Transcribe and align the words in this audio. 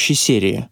предыдущей 0.00 0.14
серии. 0.14 0.68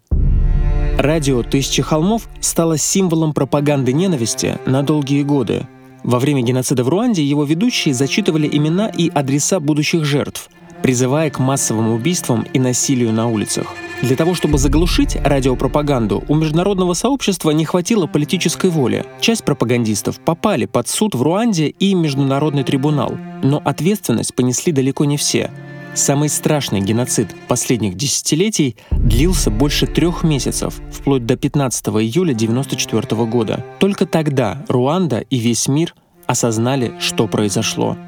Радио 0.99 1.43
«Тысячи 1.43 1.83
холмов» 1.83 2.29
стало 2.41 2.79
символом 2.79 3.33
пропаганды 3.33 3.93
ненависти 3.93 4.59
на 4.67 4.83
долгие 4.83 5.23
годы. 5.23 5.67
Во 6.03 6.19
время 6.19 6.43
геноцида 6.43 6.83
в 6.83 6.89
Руанде 6.89 7.23
его 7.23 7.45
ведущие 7.45 7.95
зачитывали 7.95 8.49
имена 8.51 8.89
и 8.89 9.09
адреса 9.09 9.61
будущих 9.61 10.05
жертв, 10.05 10.49
призывая 10.83 11.31
к 11.31 11.39
массовым 11.39 11.93
убийствам 11.93 12.47
и 12.55 12.59
насилию 12.59 13.13
на 13.13 13.29
улицах. 13.29 13.67
Для 14.03 14.17
того, 14.17 14.35
чтобы 14.35 14.59
заглушить 14.59 15.17
радиопропаганду, 15.17 16.25
у 16.29 16.35
международного 16.35 16.95
сообщества 16.95 17.51
не 17.51 17.65
хватило 17.65 18.07
политической 18.07 18.71
воли. 18.71 19.05
Часть 19.21 19.45
пропагандистов 19.45 20.21
попали 20.21 20.67
под 20.67 20.89
суд 20.89 21.15
в 21.15 21.23
Руанде 21.23 21.69
и 21.69 21.95
Международный 21.95 22.65
трибунал. 22.65 23.17
Но 23.43 23.61
ответственность 23.65 24.35
понесли 24.35 24.73
далеко 24.73 25.05
не 25.05 25.17
все. 25.17 25.51
Самый 25.99 26.29
страшный 26.29 26.81
геноцид 26.81 27.35
последних 27.49 27.97
десятилетий 27.97 28.77
длился 28.93 29.51
больше 29.51 29.89
трех 29.89 30.23
месяцев, 30.23 30.75
вплоть 30.93 31.27
до 31.27 31.37
15 31.37 31.89
июля 31.89 32.35
1994 32.35 33.25
года. 33.25 33.67
Только 33.81 34.07
тогда 34.07 34.65
Руанда 34.69 35.25
и 35.29 35.39
весь 35.39 35.67
мир 35.67 35.97
осознали, 36.27 36.93
что 37.01 37.27
произошло. 37.27 37.99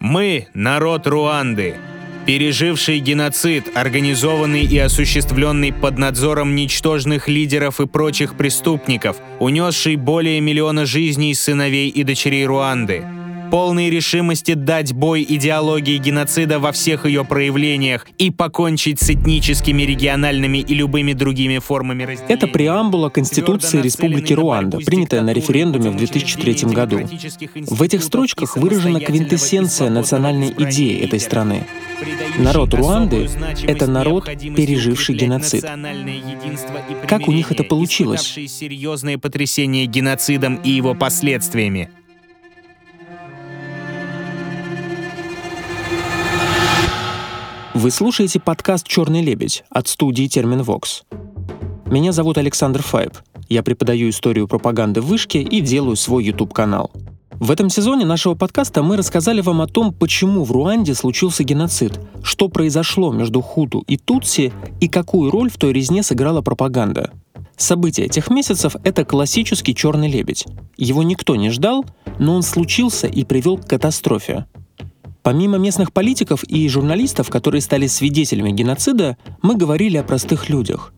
Мы— 0.00 0.48
народ 0.54 1.06
Руанды, 1.06 1.76
переживший 2.24 2.98
геноцид, 2.98 3.76
организованный 3.76 4.64
и 4.64 4.78
осуществленный 4.78 5.70
под 5.70 5.98
надзором 5.98 6.54
ничтожных 6.54 7.28
лидеров 7.28 7.78
и 7.78 7.86
прочих 7.86 8.38
преступников, 8.38 9.18
унесший 9.38 9.96
более 9.96 10.40
миллиона 10.40 10.86
жизней 10.86 11.34
сыновей 11.34 11.90
и 11.90 12.04
дочерей 12.04 12.46
Руанды— 12.46 13.04
полной 13.50 13.90
решимости 13.90 14.54
дать 14.54 14.92
бой 14.92 15.24
идеологии 15.28 15.98
геноцида 15.98 16.58
во 16.58 16.72
всех 16.72 17.06
ее 17.06 17.24
проявлениях 17.24 18.06
и 18.18 18.30
покончить 18.30 19.00
с 19.00 19.10
этническими, 19.10 19.82
региональными 19.82 20.58
и 20.58 20.74
любыми 20.74 21.12
другими 21.12 21.58
формами 21.58 22.04
разделения. 22.04 22.34
Это 22.34 22.46
преамбула 22.46 23.08
Конституции 23.08 23.80
Республики 23.80 24.32
Руанда, 24.32 24.78
принятая 24.78 25.22
на 25.22 25.32
референдуме 25.32 25.90
в 25.90 25.96
2003 25.96 26.72
году. 26.72 27.00
В 27.66 27.82
этих 27.82 28.02
строчках 28.02 28.56
выражена 28.56 29.00
квинтэссенция 29.00 29.90
национальной 29.90 30.54
идеи 30.56 31.00
этой 31.04 31.20
страны. 31.20 31.66
Народ 32.38 32.74
Руанды— 32.74 33.28
это 33.64 33.86
народ, 33.86 34.26
переживший 34.26 35.16
геноцид. 35.16 35.64
Как 37.08 37.28
у 37.28 37.32
них 37.32 37.50
это 37.50 37.64
получилось? 37.64 38.38
серьезные 38.48 39.18
потрясения 39.18 39.86
геноцидом 39.86 40.56
и 40.56 40.70
его 40.70 40.94
последствиями. 40.94 41.90
Вы 47.78 47.92
слушаете 47.92 48.40
подкаст 48.40 48.88
«Черный 48.88 49.22
лебедь» 49.22 49.62
от 49.70 49.86
студии 49.86 50.26
«Терминвокс». 50.26 51.04
Меня 51.86 52.10
зовут 52.10 52.36
Александр 52.36 52.82
Файб. 52.82 53.12
Я 53.48 53.62
преподаю 53.62 54.08
историю 54.08 54.48
пропаганды 54.48 55.00
в 55.00 55.06
Вышке 55.06 55.42
и 55.42 55.60
делаю 55.60 55.94
свой 55.94 56.24
YouTube-канал. 56.24 56.90
В 57.34 57.52
этом 57.52 57.70
сезоне 57.70 58.04
нашего 58.04 58.34
подкаста 58.34 58.82
мы 58.82 58.96
рассказали 58.96 59.42
вам 59.42 59.60
о 59.60 59.68
том, 59.68 59.94
почему 59.94 60.42
в 60.42 60.50
Руанде 60.50 60.92
случился 60.92 61.44
геноцид, 61.44 62.00
что 62.24 62.48
произошло 62.48 63.12
между 63.12 63.42
Хуту 63.42 63.84
и 63.86 63.96
Тутси 63.96 64.52
и 64.80 64.88
какую 64.88 65.30
роль 65.30 65.48
в 65.48 65.56
той 65.56 65.72
резне 65.72 66.02
сыграла 66.02 66.42
пропаганда. 66.42 67.12
События 67.56 68.06
этих 68.06 68.28
месяцев— 68.28 68.74
это 68.82 69.04
классический 69.04 69.76
черный 69.76 70.10
лебедь. 70.10 70.46
Его 70.76 71.04
никто 71.04 71.36
не 71.36 71.50
ждал, 71.50 71.84
но 72.18 72.34
он 72.34 72.42
случился 72.42 73.06
и 73.06 73.22
привел 73.22 73.56
к 73.56 73.68
катастрофе. 73.68 74.46
Помимо 75.28 75.58
местных 75.58 75.92
политиков 75.92 76.42
и 76.44 76.66
журналистов, 76.70 77.28
которые 77.28 77.60
стали 77.60 77.86
свидетелями 77.86 78.50
геноцида, 78.50 79.18
мы 79.42 79.56
говорили 79.56 79.98
о 79.98 80.02
простых 80.02 80.48
людях. 80.48 80.94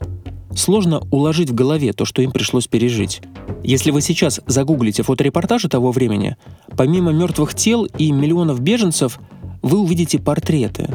Сложно 0.54 1.00
уложить 1.10 1.50
в 1.50 1.54
голове 1.56 1.92
то, 1.92 2.04
что 2.04 2.22
им 2.22 2.30
пришлось 2.30 2.68
пережить. 2.68 3.22
Если 3.64 3.90
вы 3.90 4.00
сейчас 4.02 4.40
загуглите 4.46 5.02
фоторепортажи 5.02 5.68
того 5.68 5.90
времени, 5.90 6.36
помимо 6.76 7.10
мертвых 7.10 7.54
тел 7.54 7.86
и 7.98 8.12
миллионов 8.12 8.60
беженцев, 8.60 9.18
вы 9.62 9.80
увидите 9.80 10.20
портреты. 10.20 10.88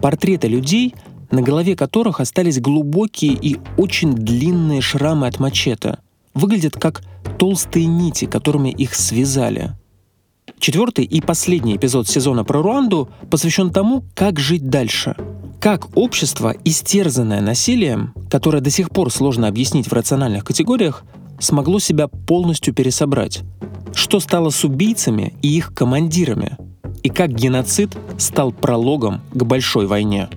Портреты 0.00 0.46
людей, 0.46 0.94
на 1.32 1.42
голове 1.42 1.74
которых 1.74 2.20
остались 2.20 2.60
глубокие 2.60 3.32
и 3.32 3.58
очень 3.78 4.14
длинные 4.14 4.80
шрамы 4.80 5.26
от 5.26 5.40
мачете. 5.40 5.98
Выглядят 6.34 6.74
как 6.74 7.02
толстые 7.36 7.86
нити, 7.86 8.26
которыми 8.26 8.68
их 8.68 8.94
связали. 8.94 9.72
Четвертый 10.60 11.06
и 11.06 11.22
последний 11.22 11.76
эпизод 11.76 12.06
сезона 12.06 12.44
про 12.44 12.60
Руанду 12.60 13.08
посвящен 13.30 13.70
тому, 13.70 14.04
как 14.14 14.38
жить 14.38 14.68
дальше. 14.68 15.16
Как 15.58 15.96
общество, 15.96 16.54
истерзанное 16.66 17.40
насилием, 17.40 18.12
которое 18.28 18.60
до 18.60 18.68
сих 18.68 18.90
пор 18.90 19.10
сложно 19.10 19.48
объяснить 19.48 19.86
в 19.86 19.92
рациональных 19.94 20.44
категориях, 20.44 21.04
смогло 21.38 21.78
себя 21.78 22.08
полностью 22.08 22.74
пересобрать. 22.74 23.40
Что 23.94 24.20
стало 24.20 24.50
с 24.50 24.62
убийцами 24.62 25.32
и 25.40 25.48
их 25.48 25.72
командирами? 25.72 26.58
И 27.02 27.08
как 27.08 27.32
геноцид 27.32 27.96
стал 28.18 28.52
прологом 28.52 29.22
к 29.32 29.42
большой 29.42 29.86
войне. 29.86 30.28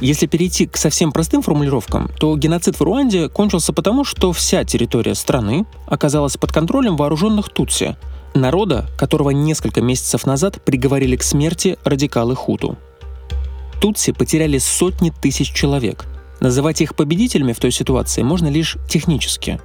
Если 0.00 0.26
перейти 0.26 0.66
к 0.66 0.76
совсем 0.76 1.12
простым 1.12 1.40
формулировкам, 1.42 2.10
то 2.18 2.36
геноцид 2.36 2.78
в 2.78 2.82
Руанде 2.82 3.28
кончился 3.28 3.72
потому, 3.72 4.04
что 4.04 4.32
вся 4.32 4.64
территория 4.64 5.14
страны 5.14 5.66
оказалась 5.86 6.36
под 6.36 6.52
контролем 6.52 6.96
вооруженных 6.96 7.48
тутси, 7.48 7.96
народа, 8.34 8.86
которого 8.98 9.30
несколько 9.30 9.80
месяцев 9.80 10.26
назад 10.26 10.60
приговорили 10.64 11.16
к 11.16 11.22
смерти 11.22 11.78
радикалы 11.84 12.34
Хуту. 12.34 12.76
Тутси 13.80 14.12
потеряли 14.12 14.58
сотни 14.58 15.10
тысяч 15.10 15.52
человек. 15.52 16.06
Называть 16.40 16.80
их 16.80 16.96
победителями 16.96 17.52
в 17.52 17.60
той 17.60 17.70
ситуации 17.70 18.22
можно 18.22 18.48
лишь 18.48 18.76
технически. 18.88 19.60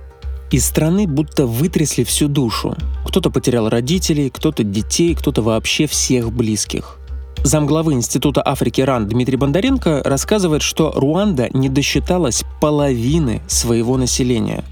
Из 0.52 0.66
страны 0.66 1.08
будто 1.08 1.46
вытрясли 1.46 2.04
всю 2.04 2.28
душу. 2.28 2.76
Кто-то 3.06 3.30
потерял 3.30 3.70
родителей, 3.70 4.30
кто-то 4.30 4.64
детей, 4.64 5.16
кто-то 5.16 5.42
вообще 5.42 5.88
всех 5.88 6.32
близких. 6.32 6.99
Замглавы 7.44 7.94
Института 7.94 8.42
Африки 8.46 8.82
РАН 8.82 9.08
Дмитрий 9.08 9.38
Бондаренко 9.38 10.02
рассказывает, 10.04 10.62
что 10.62 10.92
Руанда 10.92 11.50
не 11.54 11.70
досчиталась 11.70 12.44
половины 12.60 13.42
своего 13.48 13.98
населения. 13.98 14.64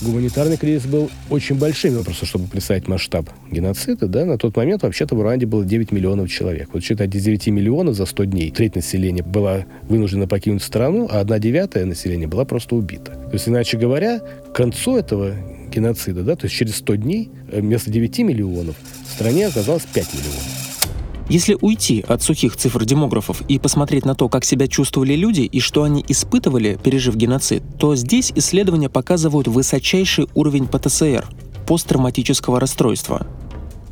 Гуманитарный 0.00 0.56
кризис 0.56 0.86
был 0.86 1.10
очень 1.30 1.56
большим, 1.56 2.02
просто 2.02 2.26
чтобы 2.26 2.46
представить 2.48 2.88
масштаб 2.88 3.28
геноцида, 3.50 4.06
да, 4.06 4.24
на 4.24 4.38
тот 4.38 4.56
момент 4.56 4.82
вообще-то 4.82 5.14
в 5.14 5.22
Руанде 5.22 5.46
было 5.46 5.64
9 5.64 5.92
миллионов 5.92 6.30
человек. 6.30 6.70
Вот 6.72 6.82
считать, 6.82 7.14
из 7.14 7.22
9 7.22 7.46
миллионов 7.48 7.94
за 7.94 8.06
100 8.06 8.24
дней 8.24 8.50
треть 8.50 8.74
населения 8.74 9.22
была 9.22 9.64
вынуждена 9.88 10.26
покинуть 10.26 10.62
страну, 10.62 11.08
а 11.10 11.20
одна 11.20 11.38
девятая 11.38 11.84
населения 11.84 12.26
была 12.26 12.44
просто 12.44 12.76
убита. 12.76 13.12
То 13.12 13.32
есть, 13.32 13.48
иначе 13.48 13.78
говоря, 13.78 14.20
к 14.20 14.52
концу 14.52 14.96
этого 14.96 15.34
геноцида, 15.70 16.22
да, 16.22 16.34
то 16.34 16.46
есть 16.46 16.56
через 16.56 16.76
100 16.76 16.94
дней 16.96 17.30
э, 17.50 17.60
вместо 17.60 17.90
9 17.90 18.18
миллионов 18.20 18.76
в 19.06 19.12
стране 19.12 19.46
оказалось 19.46 19.84
5 19.84 20.14
миллионов. 20.14 20.63
Если 21.28 21.56
уйти 21.60 22.04
от 22.06 22.22
сухих 22.22 22.56
цифр 22.56 22.84
демографов 22.84 23.42
и 23.48 23.58
посмотреть 23.58 24.04
на 24.04 24.14
то, 24.14 24.28
как 24.28 24.44
себя 24.44 24.68
чувствовали 24.68 25.14
люди 25.14 25.40
и 25.40 25.58
что 25.58 25.82
они 25.82 26.04
испытывали, 26.06 26.78
пережив 26.82 27.16
геноцид, 27.16 27.62
то 27.78 27.96
здесь 27.96 28.30
исследования 28.34 28.90
показывают 28.90 29.48
высочайший 29.48 30.28
уровень 30.34 30.66
ПТСР– 30.66 31.26
посттравматического 31.66 32.60
расстройства. 32.60 33.26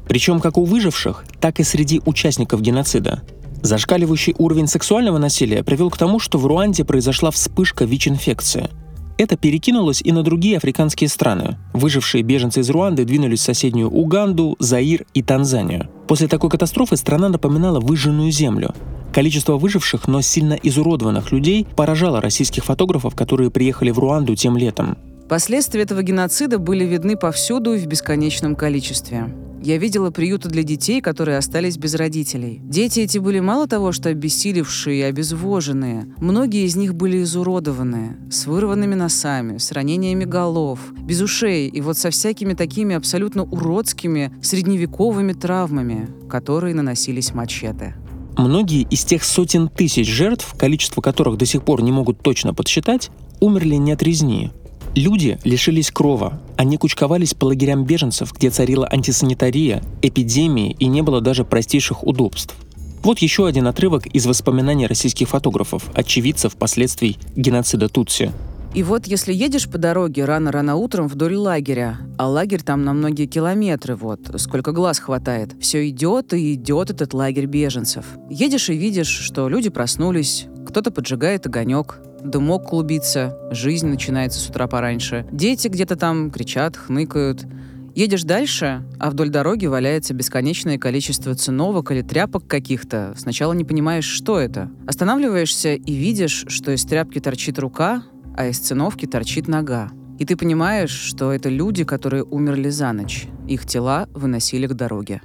Причем 0.06 0.40
как 0.40 0.58
у 0.58 0.64
выживших, 0.64 1.24
так 1.40 1.58
и 1.58 1.64
среди 1.64 2.02
участников 2.04 2.60
геноцида. 2.60 3.22
Зашкаливающий 3.62 4.34
уровень 4.36 4.66
сексуального 4.66 5.16
насилия 5.16 5.62
привел 5.62 5.88
к 5.88 5.96
тому, 5.96 6.18
что 6.18 6.36
в 6.36 6.46
Руанде 6.46 6.84
произошла 6.84 7.30
вспышка 7.30 7.86
ВИЧ-инфекции– 7.86 8.68
это 9.18 9.36
перекинулось 9.36 10.02
и 10.02 10.12
на 10.12 10.22
другие 10.22 10.56
африканские 10.56 11.08
страны. 11.08 11.58
Выжившие 11.72 12.22
беженцы 12.22 12.60
из 12.60 12.70
Руанды 12.70 13.04
двинулись 13.04 13.40
в 13.40 13.44
соседнюю 13.44 13.90
Уганду, 13.90 14.56
Заир 14.58 15.04
и 15.14 15.22
Танзанию. 15.22 15.88
После 16.08 16.28
такой 16.28 16.50
катастрофы 16.50 16.96
страна 16.96 17.28
напоминала 17.28 17.80
выжженную 17.80 18.30
землю. 18.30 18.74
Количество 19.12 19.56
выживших, 19.56 20.08
но 20.08 20.22
сильно 20.22 20.54
изуродованных 20.54 21.32
людей 21.32 21.66
поражало 21.76 22.20
российских 22.20 22.64
фотографов, 22.64 23.14
которые 23.14 23.50
приехали 23.50 23.90
в 23.90 23.98
Руанду 23.98 24.34
тем 24.34 24.56
летом. 24.56 24.96
Последствия 25.28 25.82
этого 25.82 26.02
геноцида 26.02 26.58
были 26.58 26.84
видны 26.84 27.16
повсюду 27.16 27.74
и 27.74 27.78
в 27.78 27.86
бесконечном 27.86 28.56
количестве. 28.56 29.28
Я 29.64 29.78
видела 29.78 30.10
приюты 30.10 30.48
для 30.48 30.64
детей, 30.64 31.00
которые 31.00 31.38
остались 31.38 31.78
без 31.78 31.94
родителей. 31.94 32.60
Дети 32.64 32.98
эти 32.98 33.18
были 33.18 33.38
мало 33.38 33.68
того, 33.68 33.92
что 33.92 34.08
обессилевшие 34.08 34.98
и 34.98 35.02
обезвоженные. 35.02 36.12
Многие 36.18 36.64
из 36.64 36.74
них 36.74 36.96
были 36.96 37.22
изуродованные, 37.22 38.16
с 38.28 38.46
вырванными 38.46 38.96
носами, 38.96 39.58
с 39.58 39.70
ранениями 39.70 40.24
голов, 40.24 40.80
без 41.04 41.20
ушей 41.20 41.68
и 41.68 41.80
вот 41.80 41.96
со 41.96 42.10
всякими 42.10 42.54
такими 42.54 42.96
абсолютно 42.96 43.44
уродскими 43.44 44.32
средневековыми 44.42 45.32
травмами, 45.32 46.08
которые 46.28 46.74
наносились 46.74 47.32
мачете. 47.32 47.94
Многие 48.36 48.82
из 48.82 49.04
тех 49.04 49.22
сотен 49.22 49.68
тысяч 49.68 50.08
жертв, 50.08 50.54
количество 50.58 51.00
которых 51.00 51.38
до 51.38 51.46
сих 51.46 51.64
пор 51.64 51.82
не 51.82 51.92
могут 51.92 52.18
точно 52.18 52.52
подсчитать, 52.52 53.10
умерли 53.38 53.76
не 53.76 53.92
от 53.92 54.02
резни, 54.02 54.50
Люди 54.94 55.38
лишились 55.42 55.90
крова. 55.90 56.38
Они 56.58 56.76
кучковались 56.76 57.32
по 57.32 57.46
лагерям 57.46 57.84
беженцев, 57.84 58.32
где 58.34 58.50
царила 58.50 58.86
антисанитария, 58.86 59.82
эпидемии 60.02 60.76
и 60.78 60.86
не 60.86 61.00
было 61.00 61.22
даже 61.22 61.44
простейших 61.46 62.04
удобств. 62.04 62.54
Вот 63.02 63.18
еще 63.20 63.46
один 63.46 63.66
отрывок 63.66 64.06
из 64.06 64.26
воспоминаний 64.26 64.86
российских 64.86 65.30
фотографов, 65.30 65.90
очевидцев 65.94 66.56
последствий 66.56 67.18
геноцида 67.34 67.88
Тутси. 67.88 68.32
И 68.74 68.82
вот 68.82 69.06
если 69.06 69.32
едешь 69.32 69.68
по 69.68 69.78
дороге 69.78 70.24
рано-рано 70.24 70.76
утром 70.76 71.08
вдоль 71.08 71.36
лагеря, 71.36 71.98
а 72.18 72.28
лагерь 72.28 72.62
там 72.62 72.84
на 72.84 72.92
многие 72.92 73.26
километры, 73.26 73.96
вот, 73.96 74.20
сколько 74.36 74.72
глаз 74.72 74.98
хватает, 74.98 75.54
все 75.60 75.88
идет 75.88 76.32
и 76.34 76.54
идет 76.54 76.90
этот 76.90 77.12
лагерь 77.12 77.46
беженцев. 77.46 78.04
Едешь 78.30 78.68
и 78.68 78.74
видишь, 78.74 79.08
что 79.08 79.48
люди 79.48 79.68
проснулись, 79.68 80.46
кто-то 80.66 80.90
поджигает 80.90 81.46
огонек, 81.46 81.98
дымок 82.24 82.68
клубится, 82.68 83.36
жизнь 83.50 83.86
начинается 83.86 84.38
с 84.38 84.48
утра 84.48 84.66
пораньше. 84.66 85.26
Дети 85.32 85.68
где-то 85.68 85.96
там 85.96 86.30
кричат, 86.30 86.76
хныкают. 86.76 87.46
Едешь 87.94 88.22
дальше, 88.22 88.84
а 88.98 89.10
вдоль 89.10 89.28
дороги 89.28 89.66
валяется 89.66 90.14
бесконечное 90.14 90.78
количество 90.78 91.34
циновок 91.34 91.90
или 91.90 92.00
тряпок 92.00 92.46
каких-то. 92.46 93.14
Сначала 93.18 93.52
не 93.52 93.64
понимаешь, 93.64 94.06
что 94.06 94.38
это. 94.38 94.70
Останавливаешься 94.86 95.74
и 95.74 95.92
видишь, 95.92 96.46
что 96.48 96.72
из 96.72 96.84
тряпки 96.84 97.18
торчит 97.18 97.58
рука, 97.58 98.02
а 98.36 98.46
из 98.46 98.58
циновки 98.58 99.06
торчит 99.06 99.46
нога. 99.46 99.90
И 100.18 100.24
ты 100.24 100.36
понимаешь, 100.36 100.90
что 100.90 101.32
это 101.32 101.48
люди, 101.48 101.84
которые 101.84 102.22
умерли 102.22 102.70
за 102.70 102.92
ночь. 102.92 103.26
Их 103.48 103.66
тела 103.66 104.08
выносили 104.14 104.66
к 104.66 104.74
дороге. 104.74 105.20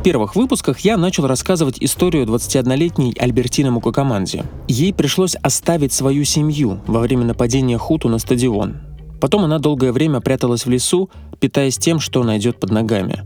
В 0.00 0.02
первых 0.02 0.34
выпусках 0.34 0.80
я 0.80 0.96
начал 0.96 1.26
рассказывать 1.26 1.76
историю 1.80 2.24
21-летней 2.24 3.14
Альбертины 3.18 3.70
Мукакаманзи. 3.70 4.44
Ей 4.66 4.94
пришлось 4.94 5.34
оставить 5.34 5.92
свою 5.92 6.24
семью 6.24 6.80
во 6.86 7.00
время 7.00 7.26
нападения 7.26 7.76
Хуту 7.76 8.08
на 8.08 8.18
стадион. 8.18 8.78
Потом 9.20 9.44
она 9.44 9.58
долгое 9.58 9.92
время 9.92 10.22
пряталась 10.22 10.64
в 10.64 10.70
лесу, 10.70 11.10
питаясь 11.38 11.76
тем, 11.76 12.00
что 12.00 12.24
найдет 12.24 12.58
под 12.58 12.70
ногами. 12.70 13.24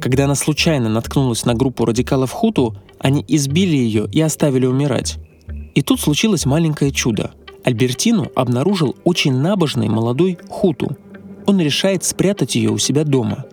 Когда 0.00 0.24
она 0.24 0.34
случайно 0.34 0.88
наткнулась 0.88 1.44
на 1.44 1.52
группу 1.52 1.84
радикалов 1.84 2.30
Хуту, 2.30 2.74
они 2.98 3.22
избили 3.28 3.76
ее 3.76 4.08
и 4.10 4.22
оставили 4.22 4.64
умирать. 4.64 5.18
И 5.74 5.82
тут 5.82 6.00
случилось 6.00 6.46
маленькое 6.46 6.90
чудо. 6.90 7.32
Альбертину 7.64 8.32
обнаружил 8.34 8.96
очень 9.04 9.34
набожный 9.34 9.90
молодой 9.90 10.38
Хуту. 10.48 10.96
Он 11.44 11.60
решает 11.60 12.02
спрятать 12.02 12.54
ее 12.54 12.70
у 12.70 12.78
себя 12.78 13.04
дома. 13.04 13.44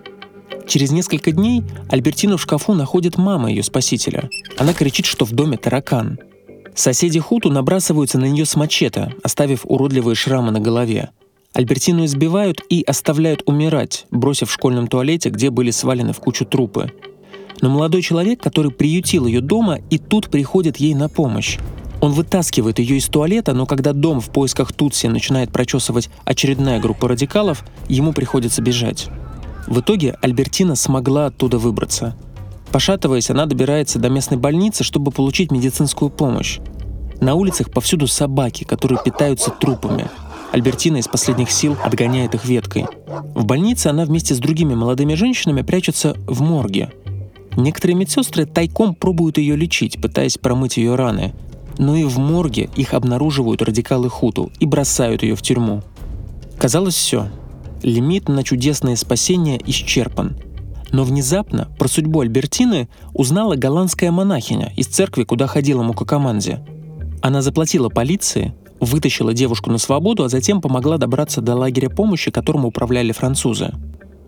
Через 0.70 0.92
несколько 0.92 1.32
дней 1.32 1.64
Альбертину 1.90 2.38
в 2.38 2.42
шкафу 2.44 2.76
находит 2.76 3.18
мама 3.18 3.50
ее 3.50 3.64
спасителя. 3.64 4.30
Она 4.56 4.76
кричит, 4.76 5.08
что 5.08 5.26
в 5.26 5.32
доме 5.32 5.58
таракан. 5.58 6.20
Соседи 6.76 7.20
Хуту 7.20 7.50
набрасываются 7.50 8.20
на 8.20 8.26
нее 8.26 8.46
с 8.46 8.56
мачете, 8.56 9.16
оставив 9.24 9.62
уродливые 9.64 10.14
шрамы 10.14 10.52
на 10.52 10.60
голове. 10.60 11.10
Альбертину 11.54 12.06
избивают 12.06 12.62
и 12.70 12.84
оставляют 12.84 13.42
умирать, 13.48 14.06
бросив 14.12 14.50
в 14.50 14.54
школьном 14.54 14.88
туалете, 14.88 15.32
где 15.32 15.50
были 15.50 15.72
свалены 15.72 16.14
в 16.14 16.20
кучу 16.20 16.46
трупы. 16.46 16.94
Но 17.62 17.70
молодой 17.70 18.04
человек, 18.04 18.40
который 18.40 18.70
приютил 18.70 19.26
ее 19.26 19.42
дома, 19.42 19.80
и 19.90 19.98
тут 19.98 20.30
приходит 20.30 20.78
ей 20.78 20.94
на 20.94 21.10
помощь. 21.10 21.58
Он 22.00 22.12
вытаскивает 22.12 22.78
ее 22.78 22.98
из 22.98 23.08
туалета, 23.08 23.54
но 23.54 23.66
когда 23.66 23.92
дом 23.92 24.22
в 24.22 24.30
поисках 24.30 24.72
Тутси 24.72 25.08
начинает 25.08 25.52
прочесывать 25.52 26.12
очередная 26.26 26.80
группа 26.80 27.08
радикалов, 27.08 27.66
ему 27.88 28.14
приходится 28.14 28.62
бежать. 28.62 29.10
В 29.70 29.80
итоге 29.80 30.18
Альбертина 30.22 30.76
смогла 30.76 31.28
оттуда 31.28 31.58
выбраться. 31.58 32.18
Пошатываясь, 32.72 33.30
она 33.30 33.46
добирается 33.46 34.00
до 34.00 34.10
местной 34.10 34.38
больницы, 34.38 34.84
чтобы 34.84 35.12
получить 35.12 35.52
медицинскую 35.52 36.10
помощь. 36.10 36.60
На 37.22 37.36
улицах 37.36 37.72
повсюду 37.72 38.08
собаки, 38.08 38.66
которые 38.66 39.00
питаются 39.02 39.50
трупами. 39.50 40.10
Альбертина 40.52 40.98
из 40.98 41.08
последних 41.08 41.50
сил 41.52 41.78
отгоняет 41.82 42.36
их 42.36 42.44
веткой. 42.44 42.88
В 43.34 43.46
больнице 43.46 43.88
она 43.88 44.04
вместе 44.04 44.36
с 44.36 44.40
другими 44.40 44.76
молодыми 44.76 45.14
женщинами 45.14 45.62
прячется 45.62 46.18
в 46.28 46.42
морге. 46.42 46.92
Некоторые 47.56 47.96
медсестры 47.96 48.46
тайком 48.46 48.94
пробуют 48.94 49.38
ее 49.38 49.56
лечить, 49.56 50.02
пытаясь 50.02 50.38
промыть 50.38 50.76
ее 50.76 50.96
раны– 50.96 51.34
но 51.80 51.96
и 51.96 52.04
в 52.04 52.20
морге 52.20 52.70
их 52.76 52.94
обнаруживают 52.94 53.62
радикалы 53.62 54.10
Хуту 54.10 54.52
и 54.60 54.66
бросают 54.66 55.24
ее 55.24 55.36
в 55.36 55.42
тюрьму. 55.42 55.82
Казалось 56.60 56.94
все. 56.94 57.30
Лимит 57.84 58.28
на 58.28 58.44
чудесное 58.44 58.96
спасение 58.96 59.60
исчерпан. 59.66 60.38
Но 60.92 61.04
внезапно 61.04 61.68
про 61.78 61.88
судьбу 61.88 62.22
Альбертины 62.22 62.90
узнала 63.14 63.56
голландская 63.56 64.12
монахиня 64.12 64.74
из 64.76 64.88
церкви, 64.88 65.24
куда 65.24 65.48
ходила 65.48 65.84
Мукакаманзе. 65.84 66.66
Она 67.22 67.42
заплатила 67.42 67.90
полиции, 67.90 68.54
вытащила 68.80 69.34
девушку 69.34 69.70
на 69.70 69.78
свободу, 69.78 70.24
а 70.24 70.30
затем 70.30 70.62
помогла 70.62 70.98
добраться 70.98 71.42
до 71.42 71.56
лагеря 71.56 71.90
помощи, 71.90 72.32
которым 72.32 72.66
управляли 72.66 73.12
французы. 73.12 73.74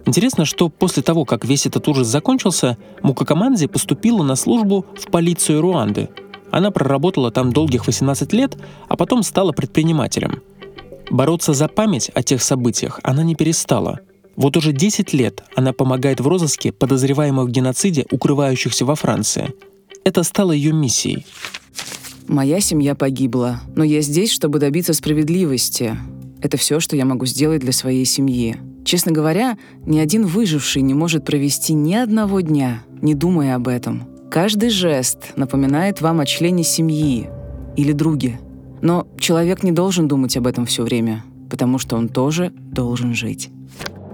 Интересно, 0.05 0.45
что 0.45 0.69
после 0.69 1.03
того, 1.03 1.25
как 1.25 1.45
весь 1.45 1.65
этот 1.65 1.87
ужас 1.87 2.07
закончился, 2.07 2.77
Мукакаманзе 3.01 3.67
поступила 3.67 4.23
на 4.23 4.35
службу 4.35 4.85
в 4.99 5.09
полицию 5.09 5.61
Руанды, 5.61 6.09
она 6.51 6.69
проработала 6.69 7.31
там 7.31 7.53
долгих 7.53 7.87
18 7.87 8.33
лет, 8.33 8.57
а 8.89 8.97
потом 8.97 9.23
стала 9.23 9.53
предпринимателем. 9.53 10.43
Бороться 11.11 11.51
за 11.51 11.67
память 11.67 12.09
о 12.13 12.23
тех 12.23 12.41
событиях 12.41 13.01
она 13.03 13.21
не 13.21 13.35
перестала. 13.35 13.99
Вот 14.37 14.55
уже 14.55 14.71
10 14.71 15.11
лет 15.11 15.43
она 15.57 15.73
помогает 15.73 16.21
в 16.21 16.27
розыске 16.27 16.71
подозреваемых 16.71 17.49
в 17.49 17.51
геноциде, 17.51 18.05
укрывающихся 18.11 18.85
во 18.85 18.95
Франции. 18.95 19.53
Это 20.05 20.23
стало 20.23 20.53
ее 20.53 20.71
миссией. 20.71 21.25
Моя 22.29 22.61
семья 22.61 22.95
погибла, 22.95 23.59
но 23.75 23.83
я 23.83 23.99
здесь, 23.99 24.31
чтобы 24.31 24.59
добиться 24.59 24.93
справедливости. 24.93 25.97
Это 26.41 26.55
все, 26.55 26.79
что 26.79 26.95
я 26.95 27.03
могу 27.03 27.25
сделать 27.25 27.59
для 27.59 27.73
своей 27.73 28.05
семьи. 28.05 28.55
Честно 28.85 29.11
говоря, 29.11 29.57
ни 29.85 29.99
один 29.99 30.25
выживший 30.25 30.81
не 30.81 30.93
может 30.93 31.25
провести 31.25 31.73
ни 31.73 31.93
одного 31.93 32.39
дня, 32.39 32.83
не 33.01 33.15
думая 33.15 33.55
об 33.55 33.67
этом. 33.67 34.07
Каждый 34.31 34.69
жест 34.69 35.33
напоминает 35.35 35.99
вам 35.99 36.21
о 36.21 36.25
члене 36.25 36.63
семьи 36.63 37.29
или 37.75 37.91
друге. 37.91 38.39
Но 38.81 39.07
человек 39.19 39.63
не 39.63 39.71
должен 39.71 40.07
думать 40.07 40.35
об 40.37 40.47
этом 40.47 40.65
все 40.65 40.83
время, 40.83 41.23
потому 41.49 41.77
что 41.79 41.95
он 41.95 42.09
тоже 42.09 42.51
должен 42.55 43.13
жить. 43.13 43.49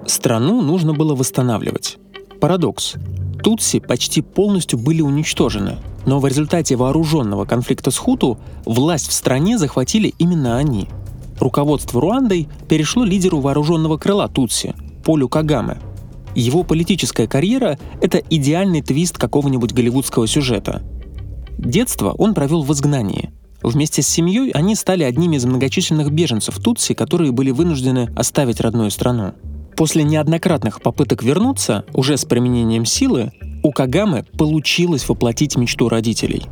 Страну 0.06 0.62
нужно 0.62 0.94
было 0.94 1.16
восстанавливать. 1.16 1.98
Парадокс. 2.40 2.96
Тутси 3.44 3.80
почти 3.80 4.22
полностью 4.22 4.80
были 4.80 5.02
уничтожены, 5.02 5.78
но 6.06 6.20
в 6.20 6.26
результате 6.26 6.76
вооруженного 6.76 7.46
конфликта 7.46 7.92
с 7.92 7.98
Хуту 7.98 8.40
власть 8.66 9.08
в 9.08 9.14
стране 9.14 9.58
захватили 9.58 10.14
именно 10.18 10.58
они. 10.58 10.88
Руководство 11.40 12.02
Руандой 12.02 12.48
перешло 12.68 13.04
лидеру 13.04 13.40
вооруженного 13.40 13.98
крыла 13.98 14.28
Тутси, 14.28 14.74
Полю 15.06 15.30
Кагаме, 15.30 15.78
его 16.38 16.62
политическая 16.62 17.26
карьера— 17.26 17.80
это 18.02 18.20
идеальный 18.30 18.84
твист 18.84 19.18
какого-нибудь 19.18 19.74
голливудского 19.74 20.28
сюжета. 20.28 20.84
Детство 21.58 22.12
он 22.12 22.36
провел 22.36 22.62
в 22.62 22.72
изгнании. 22.74 23.32
Вместе 23.64 24.02
с 24.02 24.08
семьей 24.08 24.52
они 24.52 24.76
стали 24.76 25.04
одними 25.04 25.36
из 25.36 25.46
многочисленных 25.46 26.12
беженцев 26.12 26.60
Тутси, 26.60 26.94
которые 26.94 27.32
были 27.32 27.52
вынуждены 27.52 28.10
оставить 28.16 28.62
родную 28.62 28.92
страну. 28.92 29.34
После 29.76 30.04
неоднократных 30.04 30.82
попыток 30.82 31.24
вернуться, 31.24 31.86
уже 31.94 32.18
с 32.18 32.26
применением 32.26 32.86
силы, 32.86 33.32
у 33.64 33.72
Кагамы 33.72 34.26
получилось 34.38 35.08
воплотить 35.08 35.58
мечту 35.58 35.90
родителей. 35.90 36.46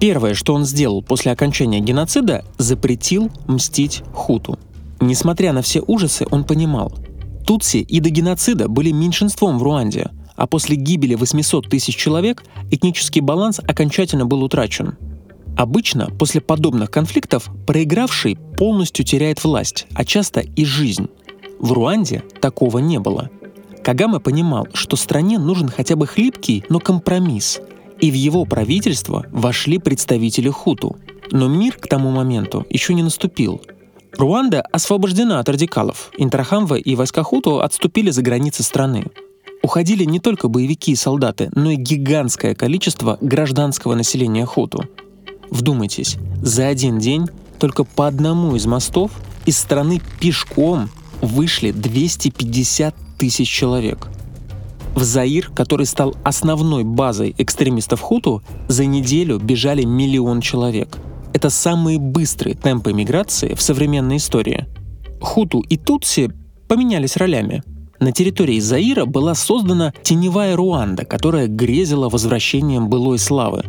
Первое, 0.00 0.34
что 0.34 0.54
он 0.54 0.64
сделал 0.64 1.02
после 1.02 1.30
окончания 1.32 1.80
геноцида, 1.80 2.44
запретил 2.58 3.30
мстить 3.46 4.02
Хуту. 4.14 4.58
Несмотря 5.00 5.52
на 5.52 5.62
все 5.62 5.82
ужасы, 5.86 6.26
он 6.30 6.44
понимал, 6.44 6.92
Тутси 7.46 7.78
и 7.78 8.00
до 8.00 8.10
геноцида 8.10 8.68
были 8.68 8.90
меньшинством 8.90 9.58
в 9.58 9.62
Руанде, 9.62 10.10
а 10.36 10.46
после 10.46 10.76
гибели 10.76 11.14
800 11.14 11.68
тысяч 11.68 11.96
человек 11.96 12.44
этнический 12.70 13.20
баланс 13.20 13.60
окончательно 13.60 14.24
был 14.24 14.42
утрачен. 14.42 14.96
Обычно 15.60 16.06
после 16.18 16.40
подобных 16.40 16.90
конфликтов 16.90 17.50
проигравший 17.66 18.38
полностью 18.56 19.04
теряет 19.04 19.44
власть, 19.44 19.86
а 19.92 20.06
часто 20.06 20.40
и 20.40 20.64
жизнь. 20.64 21.10
В 21.58 21.72
Руанде 21.72 22.24
такого 22.40 22.78
не 22.78 22.98
было. 22.98 23.28
Кагаме 23.84 24.20
понимал, 24.20 24.68
что 24.72 24.96
стране 24.96 25.38
нужен 25.38 25.68
хотя 25.68 25.96
бы 25.96 26.06
хлипкий, 26.06 26.64
но 26.70 26.78
компромисс, 26.78 27.60
и 28.00 28.10
в 28.10 28.14
его 28.14 28.46
правительство 28.46 29.26
вошли 29.32 29.76
представители 29.76 30.48
Хуту. 30.48 30.96
Но 31.30 31.46
мир 31.46 31.76
к 31.76 31.86
тому 31.86 32.10
моменту 32.10 32.64
еще 32.70 32.94
не 32.94 33.02
наступил– 33.02 33.60
Руанда 34.18 34.62
освобождена 34.62 35.40
от 35.40 35.48
радикалов. 35.50 36.10
Интрахамва 36.16 36.76
и 36.76 36.94
войска 36.96 37.22
Хуту 37.22 37.60
отступили 37.60 38.10
за 38.10 38.22
границы 38.22 38.62
страны. 38.62 39.04
Уходили 39.62 40.04
не 40.04 40.20
только 40.20 40.48
боевики 40.48 40.92
и 40.92 40.96
солдаты, 40.96 41.50
но 41.54 41.70
и 41.70 41.76
гигантское 41.76 42.54
количество 42.54 43.18
гражданского 43.20 43.94
населения 43.94 44.46
Хуту. 44.46 44.84
Вдумайтесь, 45.50 46.16
за 46.42 46.68
один 46.68 46.98
день 46.98 47.26
только 47.58 47.84
по 47.84 48.06
одному 48.06 48.56
из 48.56 48.66
мостов 48.66 49.10
из 49.46 49.58
страны 49.58 50.00
пешком 50.20 50.88
вышли 51.20 51.72
250 51.72 52.94
тысяч 53.18 53.48
человек. 53.48 54.08
В 54.94 55.04
Заир, 55.04 55.50
который 55.54 55.86
стал 55.86 56.16
основной 56.24 56.84
базой 56.84 57.34
экстремистов 57.38 58.00
Хуту, 58.00 58.42
за 58.68 58.86
неделю 58.86 59.38
бежали 59.38 59.84
миллион 59.84 60.40
человек– 60.40 60.98
это 61.32 61.50
самые 61.50 61.98
быстрые 61.98 62.54
темпы 62.54 62.92
миграции 62.92 63.54
в 63.54 63.62
современной 63.62 64.16
истории. 64.16 64.66
Хуту 65.20 65.60
и 65.60 65.76
Тутси 65.76 66.32
поменялись 66.68 67.16
ролями. 67.16 67.62
На 68.00 68.12
территории 68.12 68.58
Заира 68.58 69.04
была 69.04 69.34
создана 69.34 69.92
теневая 70.02 70.56
Руанда, 70.56 71.04
которая 71.04 71.46
грезила 71.46 72.08
возвращением 72.08 72.88
былой 72.88 73.18
славы. 73.18 73.64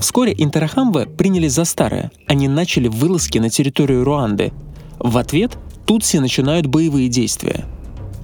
Вскоре 0.00 0.34
Интерахамве 0.36 1.06
приняли 1.06 1.48
за 1.48 1.64
старое. 1.64 2.10
Они 2.26 2.48
начали 2.48 2.88
вылазки 2.88 3.38
на 3.38 3.50
территорию 3.50 4.04
Руанды. 4.04 4.52
В 4.98 5.16
ответ 5.18 5.56
Тутси 5.86 6.18
начинают 6.18 6.66
боевые 6.66 7.08
действия. 7.08 7.64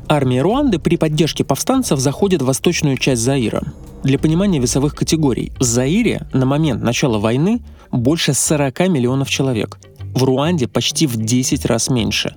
Армия 0.08 0.42
Руанды 0.42 0.78
при 0.78 0.96
поддержке 0.96 1.44
повстанцев 1.44 2.00
заходит 2.00 2.42
в 2.42 2.46
восточную 2.46 2.96
часть 2.96 3.22
Заира. 3.22 3.62
Для 4.02 4.18
понимания 4.18 4.58
весовых 4.58 4.94
категорий, 4.94 5.52
в 5.58 5.62
Заире 5.62 6.26
на 6.32 6.46
момент 6.46 6.82
начала 6.82 7.18
войны 7.18 7.62
больше 7.92 8.34
40 8.34 8.88
миллионов 8.88 9.28
человек. 9.30 9.78
В 10.14 10.24
Руанде 10.24 10.66
почти 10.66 11.06
в 11.06 11.16
10 11.16 11.64
раз 11.66 11.88
меньше. 11.90 12.34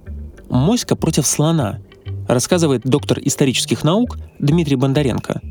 Моська 0.50 0.96
против 0.96 1.26
слона, 1.26 1.80
рассказывает 2.28 2.84
доктор 2.84 3.20
исторических 3.24 3.84
наук 3.84 4.18
Дмитрий 4.40 4.76
Бондаренко. 4.76 5.42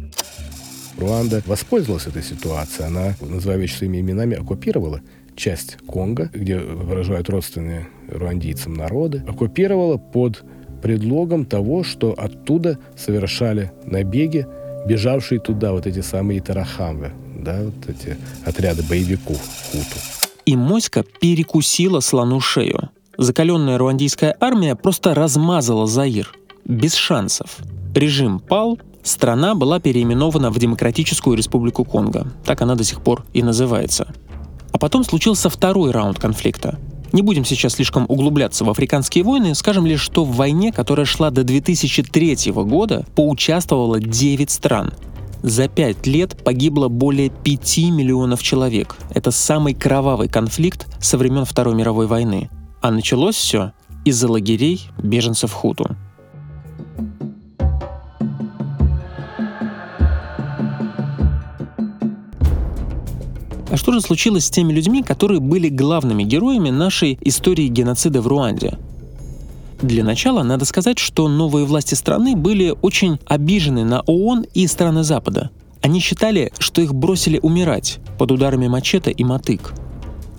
Руанда 0.99 1.43
воспользовалась 1.47 2.07
этой 2.07 2.23
ситуацией. 2.23 2.89
Она, 2.89 3.15
называя 3.21 3.59
вещи 3.59 3.77
своими 3.77 4.01
именами, 4.01 4.37
оккупировала 4.37 5.01
часть 5.35 5.77
Конго, 5.87 6.31
где 6.33 6.59
выражают 6.59 7.29
родственные 7.31 7.89
руандийцам 8.09 8.75
народы, 8.75 9.25
оккупировала 9.27 9.97
под 9.97 10.43
предлогом 10.83 11.47
того, 11.47 11.85
что 11.85 12.13
оттуда 12.13 12.79
совершали 12.97 13.73
набеги 13.85 14.47
бежавшие 14.87 15.41
туда 15.41 15.73
вот 15.73 15.87
эти 15.87 16.01
самые 16.01 16.41
тарахамвы, 16.41 17.13
да, 17.39 17.63
вот 17.63 17.89
эти 17.89 18.17
отряды 18.45 18.83
боевиков 18.83 19.41
хуту. 19.71 19.99
И 20.45 20.57
моська 20.57 21.05
перекусила 21.21 22.01
слону 22.01 22.41
шею. 22.41 22.91
Закаленная 23.17 23.79
руандийская 23.79 24.37
армия 24.41 24.75
просто 24.75 25.15
размазала 25.15 25.87
Заир. 25.87 26.33
Без 26.65 26.95
шансов. 26.95 27.59
Режим 27.95 28.41
пал, 28.41 28.79
страна 29.03 29.55
была 29.55 29.81
переименована 29.81 30.51
в 30.51 30.59
Демократическую 30.59 31.37
Республику 31.37 31.85
Конго. 31.85 32.29
Так 32.45 32.63
она 32.63 32.75
до 32.75 32.85
сих 32.85 33.03
пор 33.03 33.25
и 33.33 33.43
называется. 33.43 34.13
А 34.73 34.79
потом 34.79 35.05
случился 35.05 35.51
второй 35.51 35.91
раунд 35.91 36.19
конфликта. 36.19 36.79
Не 37.13 37.21
будем 37.21 37.45
сейчас 37.45 37.75
слишком 37.75 38.07
углубляться 38.09 38.65
в 38.65 38.71
африканские 38.71 39.23
войны, 39.23 39.55
скажем 39.55 39.85
лишь, 39.85 40.01
что 40.01 40.25
в 40.25 40.35
войне, 40.35 40.73
которая 40.73 41.05
шла 41.05 41.31
до 41.31 41.45
2003 41.45 42.53
года, 42.53 43.05
поучаствовало 43.15 44.01
9 44.01 44.51
стран. 44.51 44.95
За 45.43 45.69
пять 45.69 46.07
лет 46.07 46.43
погибло 46.43 46.89
более 46.89 47.29
5 47.29 47.79
миллионов 47.91 48.43
человек. 48.43 48.97
Это 49.11 49.31
самый 49.31 49.75
кровавый 49.75 50.29
конфликт 50.29 50.87
со 51.01 51.19
времен 51.19 51.45
Второй 51.45 51.75
мировой 51.75 52.07
войны. 52.07 52.49
А 52.81 52.91
началось 52.91 53.35
все 53.35 53.73
из-за 54.05 54.31
лагерей 54.31 54.89
беженцев 55.03 55.53
Хуту. 55.53 55.97
А 63.73 63.79
что 63.79 63.91
же 63.93 64.03
случилось 64.03 64.45
с 64.45 64.51
теми 64.51 64.71
людьми, 64.71 65.03
которые 65.03 65.41
были 65.41 65.71
главными 65.71 66.25
героями 66.25 66.69
нашей 66.69 67.19
истории 67.23 67.69
геноцида 67.69 68.21
в 68.21 68.27
Руанде? 68.27 68.79
Для 69.81 70.05
начала 70.05 70.43
надо 70.43 70.67
сказать, 70.67 70.99
что 70.99 71.27
новые 71.27 71.65
власти 71.65 71.95
страны 71.95 72.37
были 72.37 72.75
очень 72.83 73.19
обижены 73.25 73.83
на 73.85 74.03
ООН 74.03 74.45
и 74.53 74.67
страны 74.67 75.05
Запада. 75.05 75.51
Они 75.81 76.01
считали, 76.01 76.53
что 76.59 76.83
их 76.83 76.95
бросили 76.95 77.41
умирать 77.43 77.99
под 78.19 78.33
ударами 78.33 78.69
мачете 78.69 79.11
и 79.11 79.25
мотык. 79.25 79.73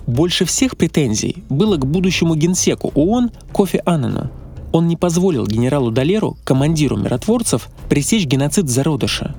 Больше 0.06 0.44
всех 0.44 0.76
претензий 0.76 1.42
было 1.48 1.76
к 1.76 1.84
будущему 1.84 2.36
генсеку 2.36 2.92
ООН 2.94 3.32
Кофи 3.52 3.82
Аннану. 3.84 4.30
Он 4.70 4.86
не 4.86 4.96
позволил 4.96 5.48
генералу 5.48 5.90
Далеру, 5.90 6.38
командиру 6.44 6.96
миротворцев, 6.96 7.68
пресечь 7.88 8.26
геноцид 8.26 8.68
зародыша. 8.68 9.34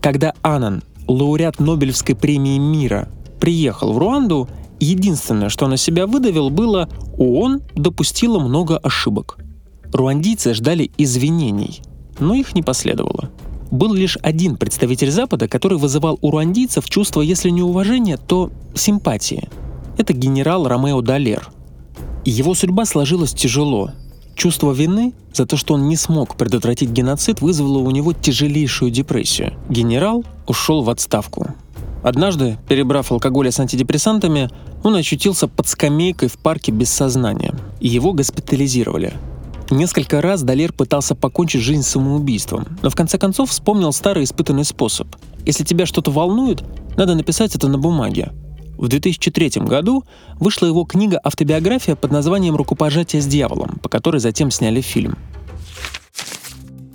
Когда 0.00 0.34
Аннан, 0.42 0.82
лауреат 1.06 1.60
Нобелевской 1.60 2.16
премии 2.16 2.58
мира, 2.58 3.08
приехал 3.40 3.92
в 3.92 3.98
Руанду, 3.98 4.48
единственное, 4.80 5.48
что 5.48 5.66
на 5.68 5.76
себя 5.76 6.06
выдавил, 6.06 6.50
было 6.50 6.88
«ООН 7.18 7.62
допустила 7.74 8.38
много 8.38 8.78
ошибок». 8.78 9.38
Руандийцы 9.92 10.54
ждали 10.54 10.90
извинений, 10.98 11.80
но 12.18 12.34
их 12.34 12.54
не 12.54 12.62
последовало. 12.62 13.30
Был 13.70 13.94
лишь 13.94 14.18
один 14.22 14.56
представитель 14.56 15.10
Запада, 15.10 15.48
который 15.48 15.78
вызывал 15.78 16.18
у 16.20 16.30
руандийцев 16.30 16.88
чувство, 16.88 17.20
если 17.20 17.50
не 17.50 17.62
уважения, 17.62 18.16
то 18.16 18.50
симпатии. 18.74 19.48
Это 19.98 20.12
генерал 20.12 20.68
Ромео 20.68 21.00
Далер. 21.00 21.48
Его 22.24 22.54
судьба 22.54 22.84
сложилась 22.84 23.32
тяжело. 23.32 23.90
Чувство 24.34 24.72
вины 24.72 25.14
за 25.32 25.46
то, 25.46 25.56
что 25.56 25.74
он 25.74 25.88
не 25.88 25.96
смог 25.96 26.36
предотвратить 26.36 26.90
геноцид, 26.90 27.40
вызвало 27.40 27.78
у 27.78 27.90
него 27.90 28.12
тяжелейшую 28.12 28.90
депрессию. 28.90 29.54
Генерал 29.68 30.24
ушел 30.46 30.82
в 30.82 30.90
отставку. 30.90 31.54
Однажды, 32.06 32.56
перебрав 32.68 33.10
алкоголь 33.10 33.50
с 33.50 33.58
антидепрессантами, 33.58 34.48
он 34.84 34.94
очутился 34.94 35.48
под 35.48 35.66
скамейкой 35.66 36.28
в 36.28 36.38
парке 36.38 36.70
без 36.70 36.88
сознания, 36.88 37.52
и 37.80 37.88
его 37.88 38.12
госпитализировали. 38.12 39.12
Несколько 39.72 40.22
раз 40.22 40.44
Далер 40.44 40.72
пытался 40.72 41.16
покончить 41.16 41.62
жизнь 41.62 41.82
самоубийством, 41.82 42.78
но 42.80 42.90
в 42.90 42.94
конце 42.94 43.18
концов 43.18 43.50
вспомнил 43.50 43.92
старый 43.92 44.22
испытанный 44.22 44.64
способ. 44.64 45.08
Если 45.44 45.64
тебя 45.64 45.84
что-то 45.84 46.12
волнует, 46.12 46.62
надо 46.96 47.16
написать 47.16 47.56
это 47.56 47.66
на 47.66 47.76
бумаге. 47.76 48.30
В 48.78 48.86
2003 48.86 49.62
году 49.62 50.04
вышла 50.38 50.66
его 50.66 50.84
книга-автобиография 50.84 51.96
под 51.96 52.12
названием 52.12 52.54
«Рукопожатие 52.54 53.20
с 53.20 53.26
дьяволом», 53.26 53.80
по 53.82 53.88
которой 53.88 54.18
затем 54.18 54.52
сняли 54.52 54.80
фильм. 54.80 55.18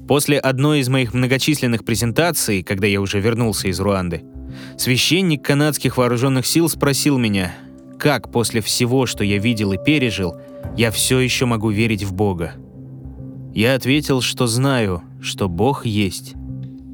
После 0.08 0.39
одной 0.39 0.80
из 0.80 0.88
моих 0.88 1.13
многочисленных 1.13 1.84
презентаций, 1.84 2.63
когда 2.63 2.88
я 2.88 3.01
уже 3.01 3.20
вернулся 3.20 3.68
из 3.68 3.77
Руанды, 3.82 4.24
Священник 4.77 5.43
канадских 5.43 5.98
вооруженных 5.98 6.46
сил 6.46 6.70
спросил 6.70 7.17
меня, 7.17 7.53
как 8.00 8.31
после 8.31 8.62
всего, 8.62 9.05
что 9.05 9.24
я 9.24 9.38
видел 9.38 9.74
и 9.74 9.84
пережил, 9.84 10.36
я 10.75 10.91
все 10.91 11.20
еще 11.20 11.46
могу 11.46 11.70
верить 11.70 12.03
в 12.03 12.13
Бога. 12.13 12.53
Я 13.53 13.75
ответил, 13.75 14.22
что 14.22 14.48
знаю, 14.48 15.03
что 15.22 15.50
Бог 15.50 15.86
есть, 15.86 16.34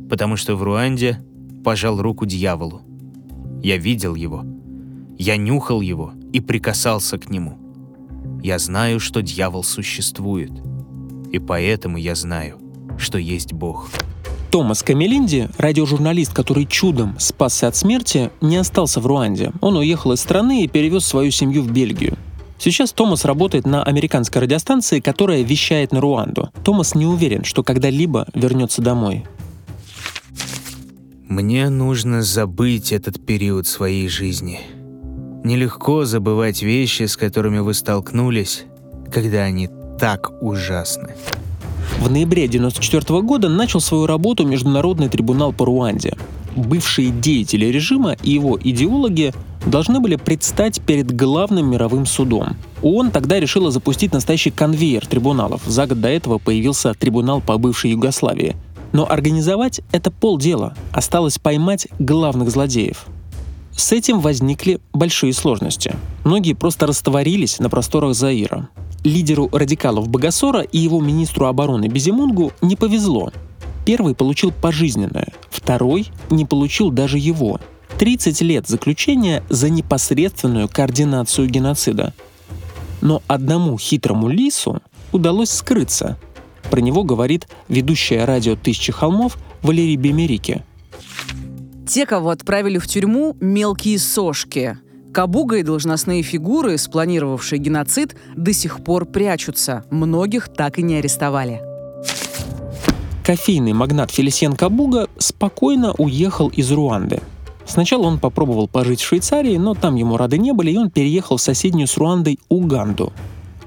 потому 0.10 0.36
что 0.36 0.56
в 0.56 0.64
Руанде 0.64 1.24
пожал 1.64 2.02
руку 2.02 2.26
дьяволу. 2.26 2.82
Я 3.64 3.78
видел 3.78 4.16
его, 4.16 4.44
я 5.18 5.38
нюхал 5.38 5.82
его 5.82 6.14
и 6.34 6.42
прикасался 6.42 7.18
к 7.18 7.30
нему. 7.30 7.58
Я 8.44 8.60
знаю, 8.60 9.00
что 9.00 9.22
дьявол 9.22 9.64
существует, 9.64 10.52
и 11.32 11.40
поэтому 11.40 11.98
я 11.98 12.16
знаю, 12.16 12.60
что 12.98 13.18
есть 13.18 13.54
Бог. 13.54 13.90
Томас 14.52 14.82
Камелинди, 14.82 15.50
радиожурналист, 15.58 16.34
который 16.34 16.66
чудом 16.66 17.16
спасся 17.20 17.68
от 17.68 17.76
смерти, 17.76 18.32
не 18.42 18.58
остался 18.58 19.02
в 19.02 19.06
Руанде. 19.06 19.52
Он 19.62 19.76
уехал 19.78 20.14
из 20.14 20.22
страны 20.22 20.64
и 20.64 20.68
перевез 20.68 21.06
свою 21.06 21.32
семью 21.32 21.64
в 21.64 21.72
Бельгию. 21.72 22.18
Сейчас 22.58 22.92
Томас 22.92 23.26
работает 23.26 23.68
на 23.68 23.84
американской 23.84 24.42
радиостанции, 24.42 25.00
которая 25.00 25.44
вещает 25.44 25.92
на 25.92 26.02
Руанду. 26.02 26.50
Томас 26.64 26.96
не 26.96 27.06
уверен, 27.06 27.44
что 27.44 27.64
когда-либо 27.64 28.28
вернется 28.34 28.82
домой. 28.82 29.26
Мне 31.28 31.70
нужно 31.70 32.24
забыть 32.24 32.92
этот 32.92 33.24
период 33.24 33.68
своей 33.68 34.08
жизни. 34.08 34.62
Нелегко 35.44 36.06
забывать 36.06 36.62
вещи, 36.62 37.04
с 37.04 37.16
которыми 37.16 37.60
вы 37.60 37.74
столкнулись, 37.74 38.64
когда 39.12 39.44
они 39.44 39.70
так 40.00 40.32
ужасны. 40.42 41.16
В 42.00 42.12
ноябре 42.12 42.46
1994 42.46 43.22
года 43.22 43.50
начал 43.50 43.82
свою 43.82 44.06
работу 44.06 44.46
Международный 44.46 45.10
трибунал 45.10 45.52
по 45.52 45.66
Руанде. 45.66 46.16
Бывшие 46.56 47.10
деятели 47.10 47.66
режима 47.66 48.14
и 48.24 48.32
его 48.32 48.58
идеологи 48.62 49.34
должны 49.66 50.00
были 50.00 50.16
предстать 50.16 50.82
перед 50.82 51.16
главным 51.16 51.70
мировым 51.70 52.06
судом. 52.06 52.56
ООН 52.82 53.12
тогда 53.12 53.40
решила 53.40 53.72
запустить 53.72 54.14
настоящий 54.14 54.52
конвейер 54.52 55.06
трибуналов. 55.06 55.62
За 55.66 55.88
год 55.88 56.02
до 56.02 56.10
этого 56.10 56.38
появился 56.38 56.94
трибунал 56.94 57.42
по 57.42 57.58
бывшей 57.58 57.92
Югославии. 57.92 58.56
Но 58.94 59.10
организовать 59.10 59.82
это 59.92 60.12
полдела. 60.12 60.76
Осталось 60.92 61.38
поймать 61.38 61.88
главных 62.00 62.50
злодеев. 62.50 63.06
С 63.76 63.92
этим 63.92 64.22
возникли 64.22 64.80
большие 64.94 65.34
сложности. 65.34 65.96
Многие 66.24 66.54
просто 66.54 66.88
растворились 66.88 67.60
на 67.60 67.70
просторах 67.70 68.16
Заира. 68.16 68.70
Лидеру 69.04 69.50
радикалов 69.52 70.10
Богасора 70.10 70.62
и 70.62 70.78
его 70.78 71.00
министру 71.00 71.46
обороны 71.46 71.88
Безимунгу 71.88 72.52
не 72.62 72.76
повезло. 72.76 73.32
Первый 73.86 74.16
получил 74.16 74.52
пожизненное, 74.52 75.34
второй 75.50 76.08
не 76.30 76.46
получил 76.46 76.92
даже 76.92 77.18
его. 77.18 77.60
30 78.00 78.42
лет 78.42 78.68
заключения 78.68 79.44
за 79.50 79.70
непосредственную 79.70 80.68
координацию 80.68 81.48
геноцида. 81.48 82.14
Но 83.02 83.22
одному 83.28 83.78
хитрому 83.78 84.28
лису 84.28 84.82
удалось 85.12 85.52
скрыться. 85.52 86.18
Про 86.70 86.82
него 86.82 87.04
говорит 87.04 87.48
ведущая 87.70 88.26
радио 88.26 88.56
«Тысячи 88.56 88.92
холмов» 88.92 89.38
Валерий 89.62 89.96
Бемерики. 89.96 90.64
Те, 91.88 92.06
кого 92.06 92.32
отправили 92.32 92.78
в 92.78 92.88
тюрьму, 92.88 93.36
мелкие 93.40 93.98
сошки. 93.98 94.78
Кабуга 95.18 95.58
и 95.58 95.64
должностные 95.64 96.22
фигуры, 96.22 96.78
спланировавшие 96.78 97.58
геноцид, 97.58 98.16
до 98.36 98.54
сих 98.54 98.84
пор 98.84 99.08
прячутся. 99.08 99.84
Многих 99.90 100.48
так 100.48 100.78
и 100.78 100.84
не 100.84 100.98
арестовали. 100.98 101.60
Кофейный 103.26 103.74
магнат 103.74 104.12
Фелисиен 104.12 104.56
Кабуга 104.56 105.08
спокойно 105.18 105.96
уехал 105.98 106.50
из 106.50 106.72
Руанды. 106.72 107.20
Сначала 107.66 108.04
он 108.04 108.20
попробовал 108.20 108.68
пожить 108.68 109.02
в 109.02 109.08
Швейцарии, 109.08 109.58
но 109.58 109.74
там 109.74 109.96
ему 109.96 110.18
рады 110.18 110.38
не 110.38 110.52
были, 110.54 110.70
и 110.70 110.78
он 110.78 110.92
переехал 110.92 111.38
в 111.38 111.42
соседнюю 111.42 111.88
с 111.88 111.98
Руандой 111.98 112.38
Уганду. 112.48 113.12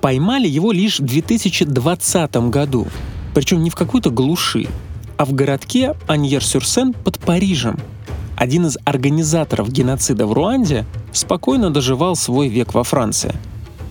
Поймали 0.00 0.46
его 0.46 0.70
лишь 0.70 1.00
в 1.00 1.04
2020 1.04 2.36
году, 2.48 2.86
причем 3.34 3.64
не 3.64 3.70
в 3.70 3.74
какой-то 3.74 4.10
глуши, 4.10 4.68
а 5.16 5.24
в 5.24 5.32
городке 5.32 5.96
Аньер-Сюрсен 6.06 6.92
под 6.92 7.18
Парижем. 7.18 7.80
Один 8.40 8.66
из 8.66 8.76
организаторов 8.84 9.70
геноцида 9.70 10.26
в 10.26 10.32
Руанде 10.32 10.84
спокойно 11.12 11.70
доживал 11.70 12.16
свой 12.16 12.48
век 12.48 12.74
во 12.74 12.82
Франции. 12.82 13.34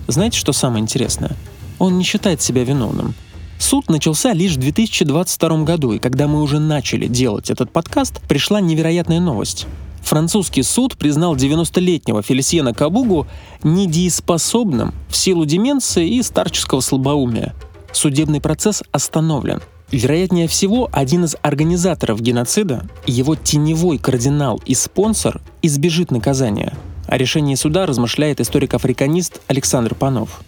Знаете, 0.08 0.38
что 0.38 0.52
самое 0.52 0.82
интересное? 0.82 1.34
Он 1.78 1.96
не 1.96 2.04
считает 2.04 2.42
себя 2.42 2.64
виновным– 2.64 3.14
Суд 3.60 3.90
начался 3.90 4.32
лишь 4.32 4.54
в 4.54 4.56
2022 4.56 5.64
году, 5.64 5.92
и 5.92 5.98
когда 5.98 6.26
мы 6.26 6.40
уже 6.40 6.58
начали 6.58 7.06
делать 7.06 7.50
этот 7.50 7.70
подкаст, 7.70 8.18
пришла 8.26 8.58
невероятная 8.62 9.20
новость. 9.20 9.66
Французский 10.00 10.62
суд 10.62 10.96
признал 10.96 11.36
90-летнего 11.36 12.22
Фелисиена 12.22 12.72
Кабугу 12.72 13.26
недееспособным 13.62 14.94
в 15.10 15.16
силу 15.16 15.44
деменции 15.44 16.08
и 16.08 16.22
старческого 16.22 16.80
слабоумия. 16.80 17.54
Судебный 17.92 18.40
процесс 18.40 18.82
остановлен. 18.92 19.60
Вероятнее 19.92 20.46
всего, 20.46 20.88
один 20.92 21.24
из 21.24 21.36
организаторов 21.42 22.20
геноцида, 22.20 22.86
его 23.06 23.34
теневой 23.34 23.98
кардинал 23.98 24.60
и 24.64 24.74
спонсор, 24.74 25.40
избежит 25.62 26.10
наказания. 26.10 26.74
О 27.08 27.18
решении 27.18 27.56
суда 27.56 27.86
размышляет 27.86 28.40
историк-африканист 28.40 29.40
Александр 29.48 29.96
Панов. 29.96 30.42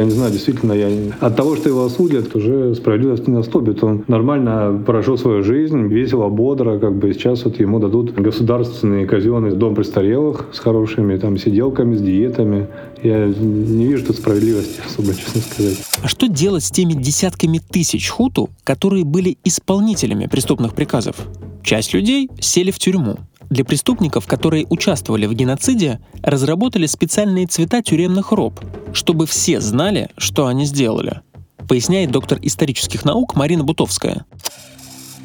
Я 0.00 0.06
не 0.06 0.12
знаю, 0.12 0.32
действительно, 0.32 0.72
я 0.72 0.88
от 1.20 1.36
того, 1.36 1.56
что 1.56 1.68
его 1.68 1.84
осудят, 1.84 2.34
уже 2.34 2.74
справедливость 2.74 3.28
не 3.28 3.34
наступит. 3.34 3.84
Он 3.84 4.02
нормально 4.08 4.82
прожил 4.86 5.18
свою 5.18 5.42
жизнь, 5.42 5.88
весело, 5.88 6.30
бодро, 6.30 6.78
как 6.78 6.96
бы 6.96 7.12
сейчас 7.12 7.44
вот 7.44 7.60
ему 7.60 7.80
дадут 7.80 8.14
государственный 8.14 9.06
казенный 9.06 9.50
дом 9.54 9.74
престарелых 9.74 10.46
с 10.54 10.58
хорошими 10.58 11.18
там 11.18 11.36
сиделками, 11.36 11.96
с 11.96 12.00
диетами. 12.00 12.68
Я 13.02 13.26
не 13.26 13.88
вижу 13.88 14.06
тут 14.06 14.16
справедливости 14.16 14.80
особо, 14.86 15.14
честно 15.14 15.42
сказать. 15.42 15.76
А 16.02 16.08
что 16.08 16.28
делать 16.28 16.64
с 16.64 16.70
теми 16.70 16.94
десятками 16.94 17.58
тысяч 17.58 18.08
хуту, 18.08 18.48
которые 18.64 19.04
были 19.04 19.36
исполнителями 19.44 20.28
преступных 20.28 20.72
приказов? 20.72 21.16
Часть 21.62 21.92
людей 21.94 22.30
сели 22.40 22.70
в 22.70 22.78
тюрьму, 22.78 23.18
для 23.50 23.64
преступников, 23.64 24.26
которые 24.26 24.66
участвовали 24.70 25.26
в 25.26 25.34
геноциде, 25.34 26.00
разработали 26.22 26.86
специальные 26.86 27.46
цвета 27.46 27.82
тюремных 27.82 28.32
роб, 28.32 28.60
чтобы 28.92 29.26
все 29.26 29.60
знали, 29.60 30.08
что 30.16 30.46
они 30.46 30.64
сделали, 30.64 31.20
поясняет 31.68 32.12
доктор 32.12 32.38
исторических 32.42 33.04
наук 33.04 33.34
Марина 33.34 33.64
Бутовская. 33.64 34.24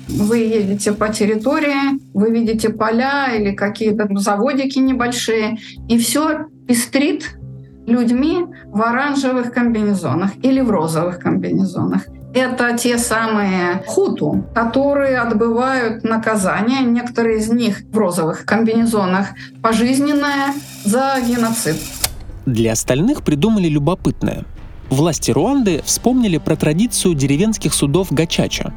Вы 0.07 0.37
едете 0.37 0.91
по 0.91 1.09
территории, 1.09 1.99
вы 2.13 2.31
видите 2.31 2.69
поля 2.69 3.35
или 3.35 3.55
какие-то 3.55 4.07
заводики 4.17 4.77
небольшие, 4.77 5.57
и 5.87 5.97
все 5.97 6.45
пестрит 6.67 7.37
людьми 7.87 8.45
в 8.67 8.81
оранжевых 8.81 9.51
комбинезонах 9.51 10.31
или 10.43 10.61
в 10.61 10.69
розовых 10.69 11.19
комбинезонах. 11.19 12.07
Это 12.35 12.77
те 12.77 12.97
самые 12.97 13.81
хуту, 13.87 14.43
которые 14.53 15.19
отбывают 15.19 16.03
наказание, 16.03 16.81
некоторые 16.81 17.37
из 17.37 17.47
них 17.47 17.83
в 17.89 17.97
розовых 17.97 18.43
комбинезонах, 18.43 19.29
пожизненное 19.61 20.53
за 20.83 21.15
геноцид. 21.25 21.77
Для 22.45 22.73
остальных 22.73 23.23
придумали 23.23 23.69
любопытное. 23.69 24.43
Власти 24.89 25.31
Руанды 25.31 25.81
вспомнили 25.85 26.37
про 26.37 26.57
традицию 26.57 27.15
деревенских 27.15 27.73
судов 27.73 28.11
Гачача. 28.11 28.73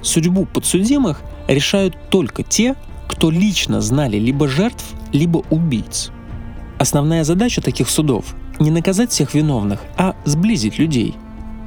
Судьбу 0.00 0.46
подсудимых 0.46 1.20
решают 1.46 1.94
только 2.08 2.42
те, 2.42 2.74
кто 3.06 3.30
лично 3.30 3.82
знали 3.82 4.16
либо 4.16 4.48
жертв, 4.48 4.82
либо 5.12 5.42
убийц. 5.50 6.10
Основная 6.78 7.24
задача 7.24 7.60
таких 7.60 7.90
судов– 7.90 8.34
не 8.60 8.70
наказать 8.70 9.10
всех 9.10 9.34
виновных, 9.34 9.80
а 9.98 10.16
сблизить 10.24 10.78
людей– 10.78 11.14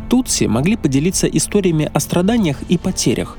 Тутси 0.10 0.46
могли 0.46 0.76
поделиться 0.76 1.28
историями 1.28 1.90
о 1.94 2.00
страданиях 2.00 2.58
и 2.70 2.78
потерях, 2.78 3.38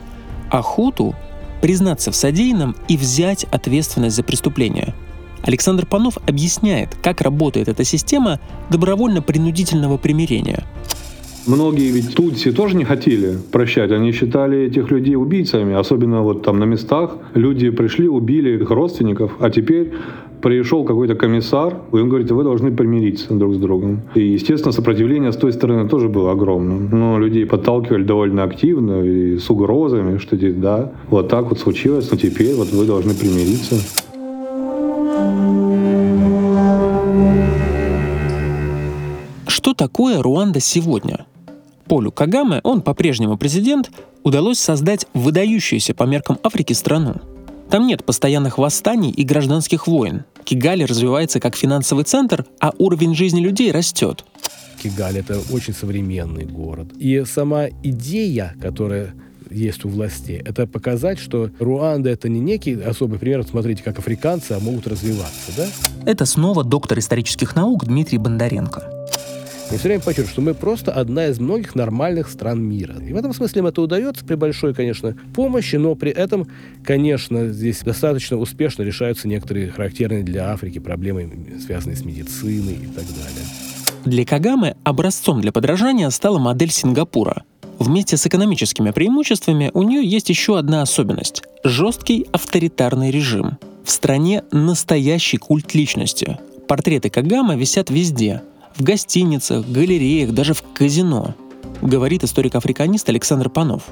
а 0.50 0.62
Хуту— 0.62 1.14
признаться 1.61 2.11
в 2.11 2.16
содеянном 2.16 2.76
и 2.88 2.96
взять 2.96 3.44
ответственность 3.50 4.16
за 4.16 4.22
преступление. 4.22 4.94
Александр 5.42 5.87
Панов 5.87 6.18
объясняет, 6.26 6.96
как 7.02 7.20
работает 7.20 7.68
эта 7.68 7.85
система 7.85 8.40
добровольно-принудительного 8.70 9.96
примирения. 9.96 10.64
Многие 11.46 11.90
ведь 11.90 12.14
Тутси 12.14 12.52
тоже 12.52 12.76
не 12.76 12.85
хотели 12.85 13.38
прощать. 13.50 13.90
Они 13.90 14.12
считали 14.12 14.66
этих 14.66 14.90
людей 14.90 15.16
убийцами. 15.16 15.74
Особенно 15.74 16.20
вот 16.20 16.42
там 16.42 16.59
на 16.59 16.64
местах 16.64 17.16
люди 17.35 17.70
пришли, 17.70 18.07
убили 18.07 18.61
их 18.61 18.70
родственников, 18.70 19.33
а 19.40 19.48
теперь 19.48 19.92
пришел 20.40 20.85
какой-то 20.85 21.14
комиссар, 21.14 21.77
и 21.92 21.96
он 21.96 22.09
говорит, 22.09 22.31
вы 22.31 22.44
должны 22.44 22.70
примириться 22.70 23.35
друг 23.35 23.55
с 23.55 23.59
другом. 23.59 24.03
И, 24.14 24.22
естественно, 24.22 24.72
сопротивление 24.72 25.33
с 25.33 25.37
той 25.37 25.53
стороны 25.53 25.88
тоже 25.88 26.09
было 26.09 26.33
огромным. 26.33 26.88
Но 26.90 27.18
людей 27.18 27.46
подталкивали 27.46 28.05
довольно 28.05 28.44
активно 28.44 29.03
и 29.03 29.38
с 29.38 29.51
угрозами, 29.51 30.18
что 30.18 30.37
да, 30.37 30.92
вот 31.11 31.29
так 31.29 31.48
вот 31.48 31.59
случилось, 31.59 32.11
но 32.11 32.16
теперь 32.16 32.55
вот 32.55 32.70
вы 32.72 32.87
должны 32.87 33.14
примириться. 33.14 33.77
Что 39.46 39.74
такое 39.74 40.22
Руанда 40.22 40.61
сегодня? 40.61 41.27
Полю 41.87 42.12
Кагаме, 42.12 42.61
он 42.62 42.83
по-прежнему 42.83 43.37
президент, 43.37 43.90
удалось 44.22 44.59
создать 44.59 45.07
выдающуюся 45.14 45.94
по 45.94 46.05
меркам 46.05 46.38
Африки 46.42 46.74
страну– 46.74 47.16
там 47.70 47.87
нет 47.87 48.04
постоянных 48.04 48.59
восстаний 48.59 49.11
и 49.11 49.24
гражданских 49.24 49.87
войн. 49.87 50.24
Кигали 50.44 50.85
развивается 50.85 51.40
как 51.40 51.57
финансовый 51.57 52.04
центр, 52.04 52.46
а 52.61 52.72
уровень 52.78 53.14
жизни 53.14 53.40
людей 53.40 53.70
растет. 53.70 54.24
Кигаль— 54.83 55.18
это 55.18 55.40
очень 55.52 55.74
современный 55.74 56.44
город. 56.44 56.88
И 56.98 57.24
сама 57.26 57.68
идея, 57.83 58.54
которая 58.61 59.14
есть 59.50 59.85
у 59.85 59.88
властей, 59.88 60.38
это 60.38 60.66
показать, 60.66 61.18
что 61.18 61.50
Руанда— 61.59 62.11
это 62.11 62.28
не 62.28 62.40
некий 62.40 62.74
особый 62.74 63.18
пример, 63.18 63.44
смотрите, 63.44 63.83
как 63.83 63.98
африканцы 63.98 64.52
а 64.52 64.61
могут 64.61 64.87
развиваться, 64.87 65.52
да? 65.57 65.66
Это 66.07 66.26
снова 66.26 66.64
доктор 66.64 66.98
исторических 66.98 67.57
наук 67.57 67.85
Дмитрий 67.85 68.18
Бондаренко. 68.18 68.97
Мы 69.70 69.76
все 69.76 69.88
время 69.88 70.00
подчеркиваем, 70.00 70.33
что 70.33 70.40
мы 70.40 70.54
просто 70.54 70.92
одна 70.92 71.26
из 71.26 71.38
многих 71.38 71.74
нормальных 71.74 72.31
стран 72.31 72.62
мира. 72.62 72.94
И 73.07 73.12
в 73.12 73.16
этом 73.16 73.35
смысле 73.35 73.61
им 73.61 73.66
это 73.66 73.83
удается 73.83 74.24
при 74.24 74.35
большой, 74.35 74.72
конечно, 74.72 75.14
помощи, 75.35 75.76
но 75.76 75.94
при 75.94 76.11
этом, 76.11 76.48
конечно, 76.85 77.48
здесь 77.48 77.81
достаточно 77.81 78.38
успешно 78.38 78.83
решаются 78.83 79.28
некоторые 79.28 79.68
характерные 79.68 80.22
для 80.22 80.50
Африки 80.52 80.78
проблемы, 80.78 81.31
связанные 81.64 81.96
с 81.96 82.04
медициной 82.04 82.74
и 82.74 82.87
так 82.87 83.04
далее. 83.09 83.44
Для 84.07 84.24
Кагамы 84.24 84.74
образцом 84.85 85.42
для 85.42 85.52
подражания 85.52 86.09
стала 86.09 86.38
модель 86.38 86.70
Сингапура. 86.70 87.42
Вместе 87.78 88.16
с 88.16 88.26
экономическими 88.26 88.90
преимуществами 88.90 89.70
у 89.74 89.83
нее 89.83 90.02
есть 90.02 90.31
еще 90.31 90.59
одна 90.59 90.81
особенность– 90.81 91.42
жесткий 91.64 92.26
авторитарный 92.33 93.11
режим. 93.11 93.59
В 93.85 93.90
стране 93.90 94.44
настоящий 94.50 95.37
культ 95.37 95.74
личности. 95.74 96.38
Портреты 96.68 97.11
Кагама 97.11 97.54
висят 97.54 97.90
везде– 97.90 98.40
в 98.78 98.82
гостиницах, 98.82 99.66
галереях, 99.66 100.32
даже 100.32 100.54
в 100.54 100.62
казино, 100.72 101.34
говорит 101.82 102.22
историк-африканист 102.22 103.08
Александр 103.08 103.50
Панов. 103.50 103.82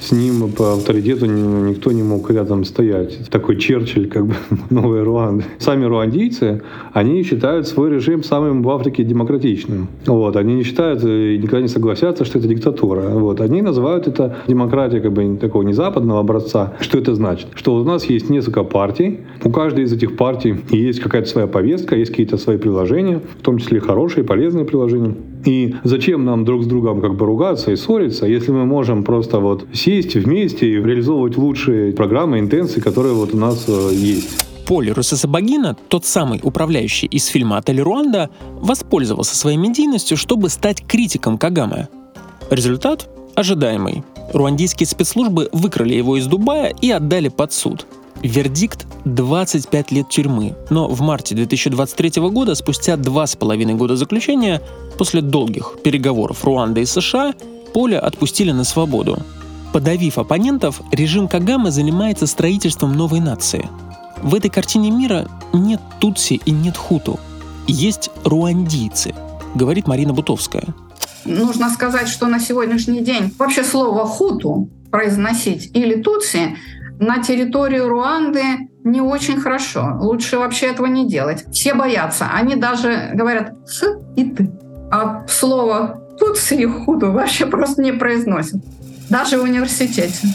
С 0.00 0.12
ним 0.12 0.50
по 0.52 0.74
авторитету 0.74 1.26
никто 1.26 1.92
не 1.92 2.02
мог 2.02 2.30
рядом 2.30 2.64
стоять. 2.64 3.28
Такой 3.30 3.56
Черчилль, 3.56 4.08
как 4.08 4.26
бы 4.26 4.34
новой 4.70 5.02
Руанды. 5.02 5.44
Сами 5.58 5.84
руандийцы, 5.84 6.62
они 6.92 7.22
считают 7.24 7.66
свой 7.66 7.90
режим 7.90 8.22
самым 8.22 8.62
в 8.62 8.70
Африке 8.70 9.02
демократичным. 9.02 9.88
Вот. 10.06 10.36
Они 10.36 10.54
не 10.54 10.62
считают 10.62 11.02
и 11.04 11.38
никогда 11.38 11.60
не 11.60 11.68
согласятся, 11.68 12.24
что 12.24 12.38
это 12.38 12.48
диктатура. 12.48 13.00
Вот. 13.10 13.40
Они 13.40 13.60
называют 13.60 14.06
это 14.06 14.36
демократией 14.46 15.02
как 15.02 15.12
бы 15.12 15.36
такого 15.36 15.62
не 15.62 15.72
западного 15.72 16.20
образца. 16.20 16.74
Что 16.80 16.98
это 16.98 17.14
значит? 17.14 17.48
Что 17.54 17.74
у 17.74 17.84
нас 17.84 18.04
есть 18.04 18.30
несколько 18.30 18.62
партий. 18.62 19.20
У 19.42 19.50
каждой 19.50 19.84
из 19.84 19.92
этих 19.92 20.16
партий 20.16 20.56
есть 20.70 21.00
какая-то 21.00 21.28
своя 21.28 21.46
повестка, 21.46 21.96
есть 21.96 22.10
какие-то 22.10 22.36
свои 22.36 22.56
приложения, 22.56 23.20
в 23.38 23.42
том 23.42 23.58
числе 23.58 23.80
хорошие, 23.80 24.24
полезные 24.24 24.64
приложения. 24.64 25.16
И 25.44 25.74
зачем 25.84 26.24
нам 26.24 26.44
друг 26.44 26.64
с 26.64 26.66
другом 26.66 27.00
как 27.00 27.14
бы 27.14 27.26
ругаться 27.26 27.72
и 27.72 27.76
ссориться, 27.76 28.26
если 28.26 28.52
мы 28.52 28.66
можем 28.66 29.02
просто 29.02 29.38
вот 29.38 29.66
сесть 29.88 30.16
вместе 30.16 30.68
и 30.68 30.74
реализовывать 30.74 31.38
лучшие 31.38 31.94
программы, 31.94 32.40
интенции, 32.40 32.78
которые 32.78 33.14
вот 33.14 33.32
у 33.32 33.38
нас 33.38 33.64
э, 33.68 33.90
есть. 33.94 34.28
Поль 34.66 34.90
Русесабагина, 34.90 35.78
тот 35.88 36.04
самый 36.04 36.40
управляющий 36.42 37.06
из 37.06 37.24
фильма 37.24 37.56
«Отель 37.56 37.80
Руанда», 37.80 38.28
воспользовался 38.60 39.34
своей 39.34 39.56
медийностью, 39.56 40.18
чтобы 40.18 40.50
стать 40.50 40.86
критиком 40.86 41.38
Кагаме. 41.38 41.88
Результат 42.50 43.08
ожидаемый. 43.34 44.04
Руандийские 44.34 44.86
спецслужбы 44.86 45.48
выкрали 45.52 45.94
его 45.94 46.18
из 46.18 46.26
Дубая 46.26 46.74
и 46.82 46.90
отдали 46.90 47.28
под 47.28 47.54
суд– 47.54 47.86
Вердикт– 48.22 48.86
25 49.04 49.92
лет 49.92 50.08
тюрьмы, 50.10 50.56
но 50.70 50.88
в 50.88 51.00
марте 51.00 51.36
2023 51.36 52.20
года, 52.28 52.56
спустя 52.56 52.96
два 52.96 53.26
с 53.26 53.36
половиной 53.36 53.74
года 53.74 53.96
заключения, 53.96 54.60
после 54.98 55.22
долгих 55.22 55.76
переговоров 55.84 56.44
Руанды 56.44 56.82
и 56.82 56.84
США, 56.84 57.32
Поля 57.72 58.00
отпустили 58.00 58.50
на 58.50 58.64
свободу. 58.64 59.18
Подавив 59.72 60.18
оппонентов, 60.18 60.80
режим 60.92 61.28
Кагамы 61.28 61.70
занимается 61.70 62.26
строительством 62.26 62.94
новой 62.94 63.20
нации. 63.20 63.68
В 64.22 64.34
этой 64.34 64.50
картине 64.50 64.90
мира 64.90 65.28
нет 65.52 65.80
тутси 66.00 66.40
и 66.44 66.50
нет 66.50 66.76
хуту. 66.76 67.20
Есть 67.66 68.10
руандийцы, 68.24 69.14
говорит 69.54 69.86
Марина 69.86 70.12
Бутовская. 70.12 70.64
Нужно 71.24 71.68
сказать, 71.68 72.08
что 72.08 72.26
на 72.26 72.40
сегодняшний 72.40 73.02
день 73.02 73.34
вообще 73.38 73.62
слово 73.62 74.06
«хуту» 74.06 74.70
произносить 74.90 75.70
или 75.74 76.00
«тутси» 76.00 76.56
на 76.98 77.22
территории 77.22 77.78
Руанды 77.78 78.70
не 78.84 79.02
очень 79.02 79.38
хорошо. 79.38 79.98
Лучше 80.00 80.38
вообще 80.38 80.66
этого 80.66 80.86
не 80.86 81.06
делать. 81.06 81.44
Все 81.52 81.74
боятся. 81.74 82.28
Они 82.32 82.56
даже 82.56 83.10
говорят 83.12 83.52
«с» 83.66 83.84
и 84.16 84.24
«ты». 84.24 84.50
А 84.90 85.26
слово 85.28 86.00
«тутси» 86.18 86.54
и 86.54 86.64
«хуту» 86.66 87.12
вообще 87.12 87.44
просто 87.44 87.82
не 87.82 87.92
произносят. 87.92 88.62
Даже 89.10 89.38
в 89.38 89.42
университете. 89.42 90.28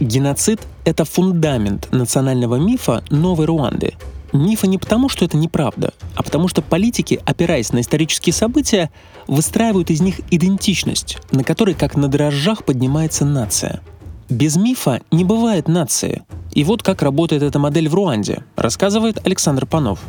Геноцид— 0.00 0.60
это 0.84 1.04
фундамент 1.04 1.88
национального 1.92 2.56
мифа 2.56 3.04
Новой 3.10 3.46
Руанды. 3.46 3.94
Мифа 4.32 4.66
не 4.66 4.76
потому, 4.76 5.08
что 5.08 5.24
это 5.24 5.36
неправда, 5.36 5.94
а 6.14 6.22
потому 6.22 6.48
что 6.48 6.60
политики, 6.60 7.20
опираясь 7.24 7.72
на 7.72 7.80
исторические 7.80 8.32
события, 8.32 8.90
выстраивают 9.26 9.90
из 9.90 10.00
них 10.00 10.20
идентичность, 10.30 11.18
на 11.30 11.44
которой 11.44 11.74
как 11.74 11.96
на 11.96 12.08
дрожжах 12.08 12.64
поднимается 12.64 13.24
нация. 13.24 13.80
Без 14.28 14.56
мифа 14.56 15.00
не 15.10 15.24
бывает 15.24 15.68
нации. 15.68 16.22
И 16.52 16.64
вот 16.64 16.82
как 16.82 17.02
работает 17.02 17.42
эта 17.42 17.58
модель 17.58 17.88
в 17.88 17.94
Руанде, 17.94 18.42
рассказывает 18.56 19.18
Александр 19.24 19.66
Панов. 19.66 20.00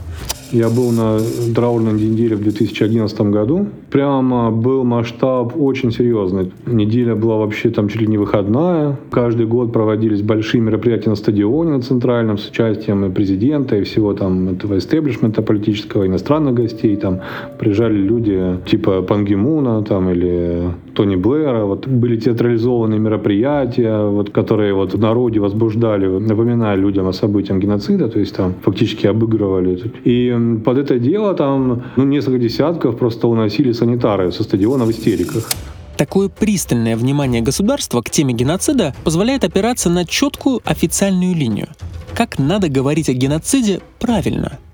Я 0.52 0.70
был 0.70 0.90
на 0.92 1.20
траурной 1.54 1.94
неделе 1.94 2.36
в 2.36 2.42
2011 2.42 3.22
году. 3.22 3.68
Прямо 3.92 4.50
был 4.50 4.84
масштаб 4.84 5.54
очень 5.56 5.92
серьезный. 5.92 6.52
Неделя 6.66 7.14
была 7.14 7.38
вообще 7.38 7.70
там 7.70 7.88
чуть 7.88 8.02
ли 8.02 8.08
не 8.08 8.18
выходная. 8.18 8.98
Каждый 9.12 9.46
год 9.46 9.72
проводились 9.72 10.24
большие 10.24 10.62
мероприятия 10.62 11.12
на 11.12 11.16
стадионе 11.16 11.72
на 11.72 11.82
Центральном 11.82 12.40
с 12.40 12.50
участием 12.50 13.06
и 13.06 13.12
президента, 13.12 13.76
и 13.76 13.84
всего 13.84 14.14
там 14.14 14.50
этого 14.50 14.80
истеблишмента 14.80 15.44
политического, 15.44 16.08
иностранных 16.08 16.56
гостей. 16.56 16.96
Там 16.96 17.20
приезжали 17.60 17.98
люди 17.98 18.58
типа 18.66 19.04
Пангимуна 19.04 19.84
там, 19.84 20.10
или 20.10 20.72
Тони 20.96 21.16
Блэра. 21.16 21.66
Вот 21.66 21.88
были 21.88 22.18
театрализованные 22.20 23.00
мероприятия, 23.00 24.04
вот, 24.04 24.32
которые 24.32 24.74
вот 24.74 24.96
в 24.96 25.00
народе 25.00 25.40
возбуждали, 25.40 26.08
напоминая 26.30 26.76
людям 26.76 27.08
о 27.08 27.14
событиях 27.14 27.60
геноцида, 27.60 28.08
то 28.08 28.20
есть 28.20 28.36
там 28.36 28.56
фактически 28.62 29.08
обыгрывали. 29.08 29.92
И 30.06 30.60
под 30.64 30.78
это 30.78 31.00
дело 31.00 31.34
там 31.34 31.84
ну, 31.96 32.04
несколько 32.06 32.40
десятков 32.40 32.98
просто 32.98 33.28
уносили 33.28 33.74
санитары 33.74 34.32
со 34.32 34.44
стадиона 34.44 34.86
в 34.86 34.92
истериках. 34.92 35.50
Такое 35.98 36.30
пристальное 36.30 36.96
внимание 36.96 37.42
государства 37.42 38.02
к 38.02 38.10
теме 38.10 38.34
геноцида 38.34 38.94
позволяет 39.04 39.44
опираться 39.44 39.90
на 39.90 40.06
четкую 40.06 40.62
официальную 40.64 41.36
линию. 41.36 41.68
Как 42.16 42.40
надо 42.40 42.70
говорить 42.70 43.10
о 43.10 43.14
геноциде 43.14 43.82
правильно– 44.00 44.58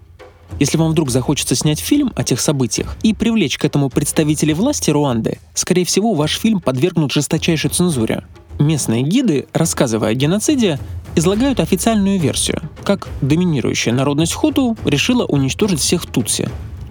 если 0.60 0.78
вам 0.78 0.92
вдруг 0.92 1.10
захочется 1.10 1.56
снять 1.56 1.80
фильм 1.80 2.14
о 2.16 2.24
тех 2.24 2.40
событиях 2.40 2.96
и 3.04 3.14
привлечь 3.14 3.58
к 3.58 3.66
этому 3.66 3.90
представителей 3.90 4.54
власти 4.54 4.90
Руанды, 4.90 5.40
скорее 5.54 5.86
всего, 5.86 6.14
ваш 6.14 6.40
фильм 6.40 6.62
подвергнут 6.62 7.12
жесточайшей 7.12 7.70
цензуре. 7.70 8.24
Местные 8.60 9.04
гиды, 9.04 9.48
рассказывая 9.54 10.10
о 10.10 10.14
геноциде, 10.14 10.80
излагают 11.16 11.60
официальную 11.60 12.20
версию, 12.20 12.62
как 12.84 13.08
доминирующая 13.22 13.94
народность 13.94 14.34
хуту 14.34 14.78
решила 14.86 15.26
уничтожить 15.26 15.80
всех 15.80 16.06
тутси, 16.06 16.50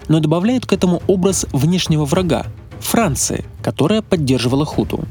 но 0.09 0.20
добавляют 0.20 0.66
к 0.66 0.72
этому 0.72 1.03
образ 1.07 1.46
внешнего 1.53 2.05
врага– 2.05 2.46
Франции, 2.85 3.44
которая 3.62 4.03
поддерживала 4.03 4.64
хуту. 4.64 5.05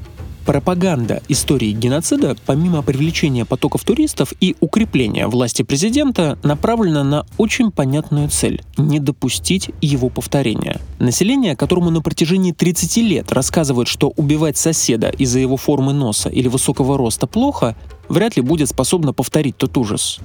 Пропаганда 0.46 1.24
истории 1.30 1.72
геноцида, 1.72 2.36
помимо 2.46 2.82
привлечения 2.82 3.46
потоков 3.46 3.86
туристов 3.86 4.34
и 4.42 4.58
укрепления 4.60 5.28
власти 5.28 5.62
президента, 5.62 6.38
направлена 6.44 7.06
на 7.06 7.26
очень 7.38 7.72
понятную 7.72 8.28
цель– 8.28 8.62
не 8.78 9.00
допустить 9.00 9.70
его 9.80 10.10
повторения. 10.10 10.82
Население, 11.00 11.56
которому 11.56 11.92
на 11.92 12.02
протяжении 12.02 12.52
30 12.52 12.98
лет 12.98 13.32
рассказывают, 13.32 13.88
что 13.88 14.10
убивать 14.18 14.58
соседа 14.58 15.10
из-за 15.18 15.40
его 15.40 15.56
формы 15.56 15.94
носа 15.94 16.28
или 16.28 16.50
высокого 16.50 16.98
роста 16.98 17.26
плохо, 17.26 17.78
вряд 18.10 18.36
ли 18.36 18.42
будет 18.42 18.68
способно 18.68 19.14
повторить 19.14 19.56
тот 19.56 19.78
ужас. 19.78 20.20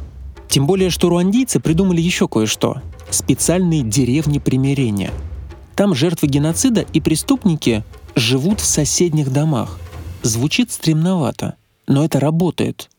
Тем 0.49 0.67
более, 0.67 0.91
что 0.91 1.11
руандийцы 1.11 1.61
придумали 1.61 2.01
еще 2.01 2.27
кое-что– 2.27 2.83
специальные 3.11 3.83
деревни 3.83 4.41
примирения. 4.41 5.13
Там 5.77 5.95
жертвы 5.95 6.27
геноцида 6.27 6.85
и 6.93 7.01
преступники 7.01 7.85
живут 8.17 8.61
в 8.61 8.65
соседних 8.65 9.33
домах– 9.33 9.79
Звучит 10.23 10.73
стремновато, 10.73 11.55
но 11.87 12.05
это 12.05 12.19
работает. 12.19 12.91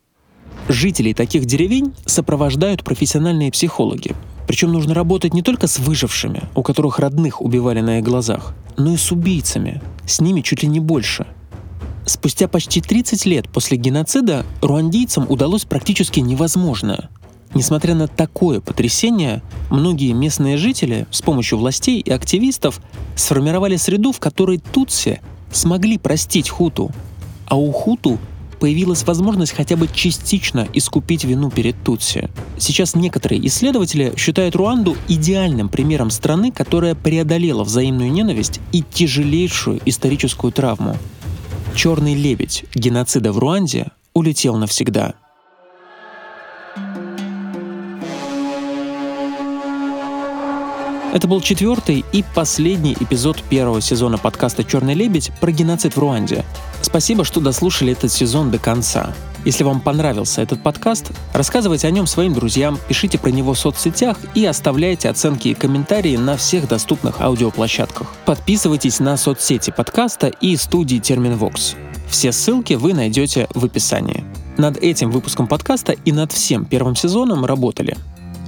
Жителей 0.70 1.14
таких 1.14 1.46
деревень 1.46 1.94
сопровождают 2.06 2.84
профессиональные 2.84 3.52
психологи. 3.52 4.16
Причем 4.48 4.72
нужно 4.72 4.94
работать 4.94 5.34
не 5.34 5.42
только 5.42 5.68
с 5.68 5.80
выжившими, 5.80 6.44
у 6.56 6.64
которых 6.64 6.98
родных 6.98 7.42
убивали 7.42 7.82
на 7.82 8.00
их 8.00 8.06
глазах, 8.06 8.56
но 8.78 8.94
и 8.94 8.98
с 8.98 9.12
убийцами. 9.12 9.82
С 10.08 10.22
ними 10.22 10.42
чуть 10.42 10.64
ли 10.64 10.70
не 10.70 10.80
больше. 10.80 11.28
Спустя 12.06 12.48
почти 12.48 12.82
30 12.82 13.26
лет 13.26 13.50
после 13.50 13.78
геноцида 13.78 14.46
руандийцам 14.62 15.26
удалось 15.30 15.66
практически 15.66 16.22
невозможное. 16.22 17.10
Несмотря 17.54 17.96
на 17.96 18.08
такое 18.08 18.62
потрясение, 18.62 19.44
многие 19.70 20.14
местные 20.14 20.58
жители 20.58 21.06
с 21.12 21.22
помощью 21.22 21.58
властей 21.58 22.00
и 22.00 22.12
активистов 22.12 22.80
сформировали 23.16 23.76
среду, 23.76 24.14
в 24.14 24.20
которой 24.20 24.60
тутси 24.60 25.22
смогли 25.52 25.98
простить 25.98 26.50
хуту– 26.50 26.92
а 27.50 27.58
у 27.58 27.72
хуту 27.72 28.18
появилась 28.60 29.04
возможность 29.04 29.54
хотя 29.54 29.76
бы 29.76 29.88
частично 29.88 30.68
искупить 30.74 31.24
вину 31.24 31.50
перед 31.50 31.82
Тутси. 31.84 32.30
Сейчас 32.58 32.96
некоторые 32.96 33.46
исследователи 33.48 34.14
считают 34.18 34.56
Руанду 34.56 34.96
идеальным 35.08 35.70
примером 35.70 36.10
страны, 36.10 36.52
которая 36.52 36.96
преодолела 36.96 37.64
взаимную 37.64 38.12
ненависть 38.12 38.60
и 38.72 38.84
тяжелейшую 38.84 39.82
историческую 39.86 40.52
травму. 40.52 40.98
Черный 41.76 42.16
лебедь 42.16 42.66
геноцида 42.76 43.32
в 43.32 43.40
Руанде 43.40 43.88
улетел 44.14 44.58
навсегда. 44.58 45.14
Это 51.12 51.28
был 51.28 51.42
четвертый 51.42 52.06
и 52.12 52.24
последний 52.36 52.94
эпизод 52.94 53.42
первого 53.42 53.82
сезона 53.82 54.20
подкаста 54.20 54.64
«Черный 54.64 54.94
лебедь» 54.94 55.32
про 55.42 55.52
геноцид 55.52 55.96
в 55.96 56.00
Руанде. 56.00 56.46
Спасибо, 56.84 57.26
что 57.26 57.42
дослушали 57.42 57.94
этот 57.94 58.12
сезон 58.12 58.52
до 58.52 58.60
конца. 58.60 59.16
Если 59.44 59.64
вам 59.64 59.82
понравился 59.82 60.44
этот 60.44 60.62
подкаст, 60.62 61.12
рассказывайте 61.34 61.88
о 61.88 61.92
нем 61.92 62.06
своим 62.06 62.36
друзьям, 62.36 62.78
пишите 62.88 63.18
про 63.18 63.32
него 63.32 63.54
в 63.56 63.60
соцсетях 63.60 64.18
и 64.36 64.46
оставляйте 64.46 65.10
оценки 65.10 65.48
и 65.48 65.56
комментарии 65.56 66.16
на 66.16 66.38
всех 66.38 66.68
доступных 66.68 67.22
аудиоплощадках. 67.22 68.08
Подписывайтесь 68.26 69.00
на 69.00 69.18
соцсети 69.18 69.74
подкаста 69.76 70.28
и 70.28 70.56
студии 70.58 70.98
Терминвокс. 70.98 71.76
Все 72.08 72.32
ссылки 72.32 72.74
вы 72.74 72.94
найдете 72.94 73.48
в 73.56 73.66
описании. 73.66 74.24
Над 74.58 74.78
этим 74.78 75.10
выпуском 75.10 75.48
подкаста 75.48 75.94
и 75.94 76.12
над 76.12 76.32
всем 76.32 76.66
первым 76.66 76.96
сезоном 76.96 77.46
работали 77.46 77.98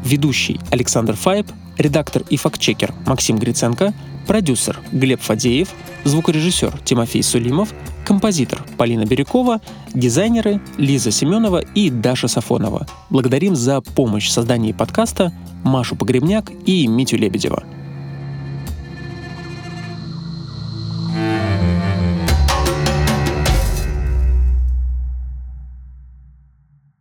ведущий 0.03 0.59
Александр 0.71 1.15
Файб, 1.15 1.47
редактор 1.81 2.23
и 2.29 2.37
фактчекер 2.37 2.93
Максим 3.05 3.37
Гриценко, 3.37 3.93
продюсер 4.27 4.79
Глеб 4.91 5.21
Фадеев, 5.21 5.69
звукорежиссер 6.03 6.79
Тимофей 6.85 7.23
Сулимов, 7.23 7.73
композитор 8.05 8.63
Полина 8.77 9.05
Бирюкова, 9.05 9.61
дизайнеры 9.93 10.61
Лиза 10.77 11.11
Семенова 11.11 11.59
и 11.75 11.89
Даша 11.89 12.27
Сафонова. 12.27 12.87
Благодарим 13.09 13.55
за 13.55 13.81
помощь 13.81 14.27
в 14.27 14.31
создании 14.31 14.71
подкаста 14.71 15.33
Машу 15.63 15.95
Погребняк 15.95 16.51
и 16.65 16.87
Митю 16.87 17.17
Лебедева. 17.17 17.63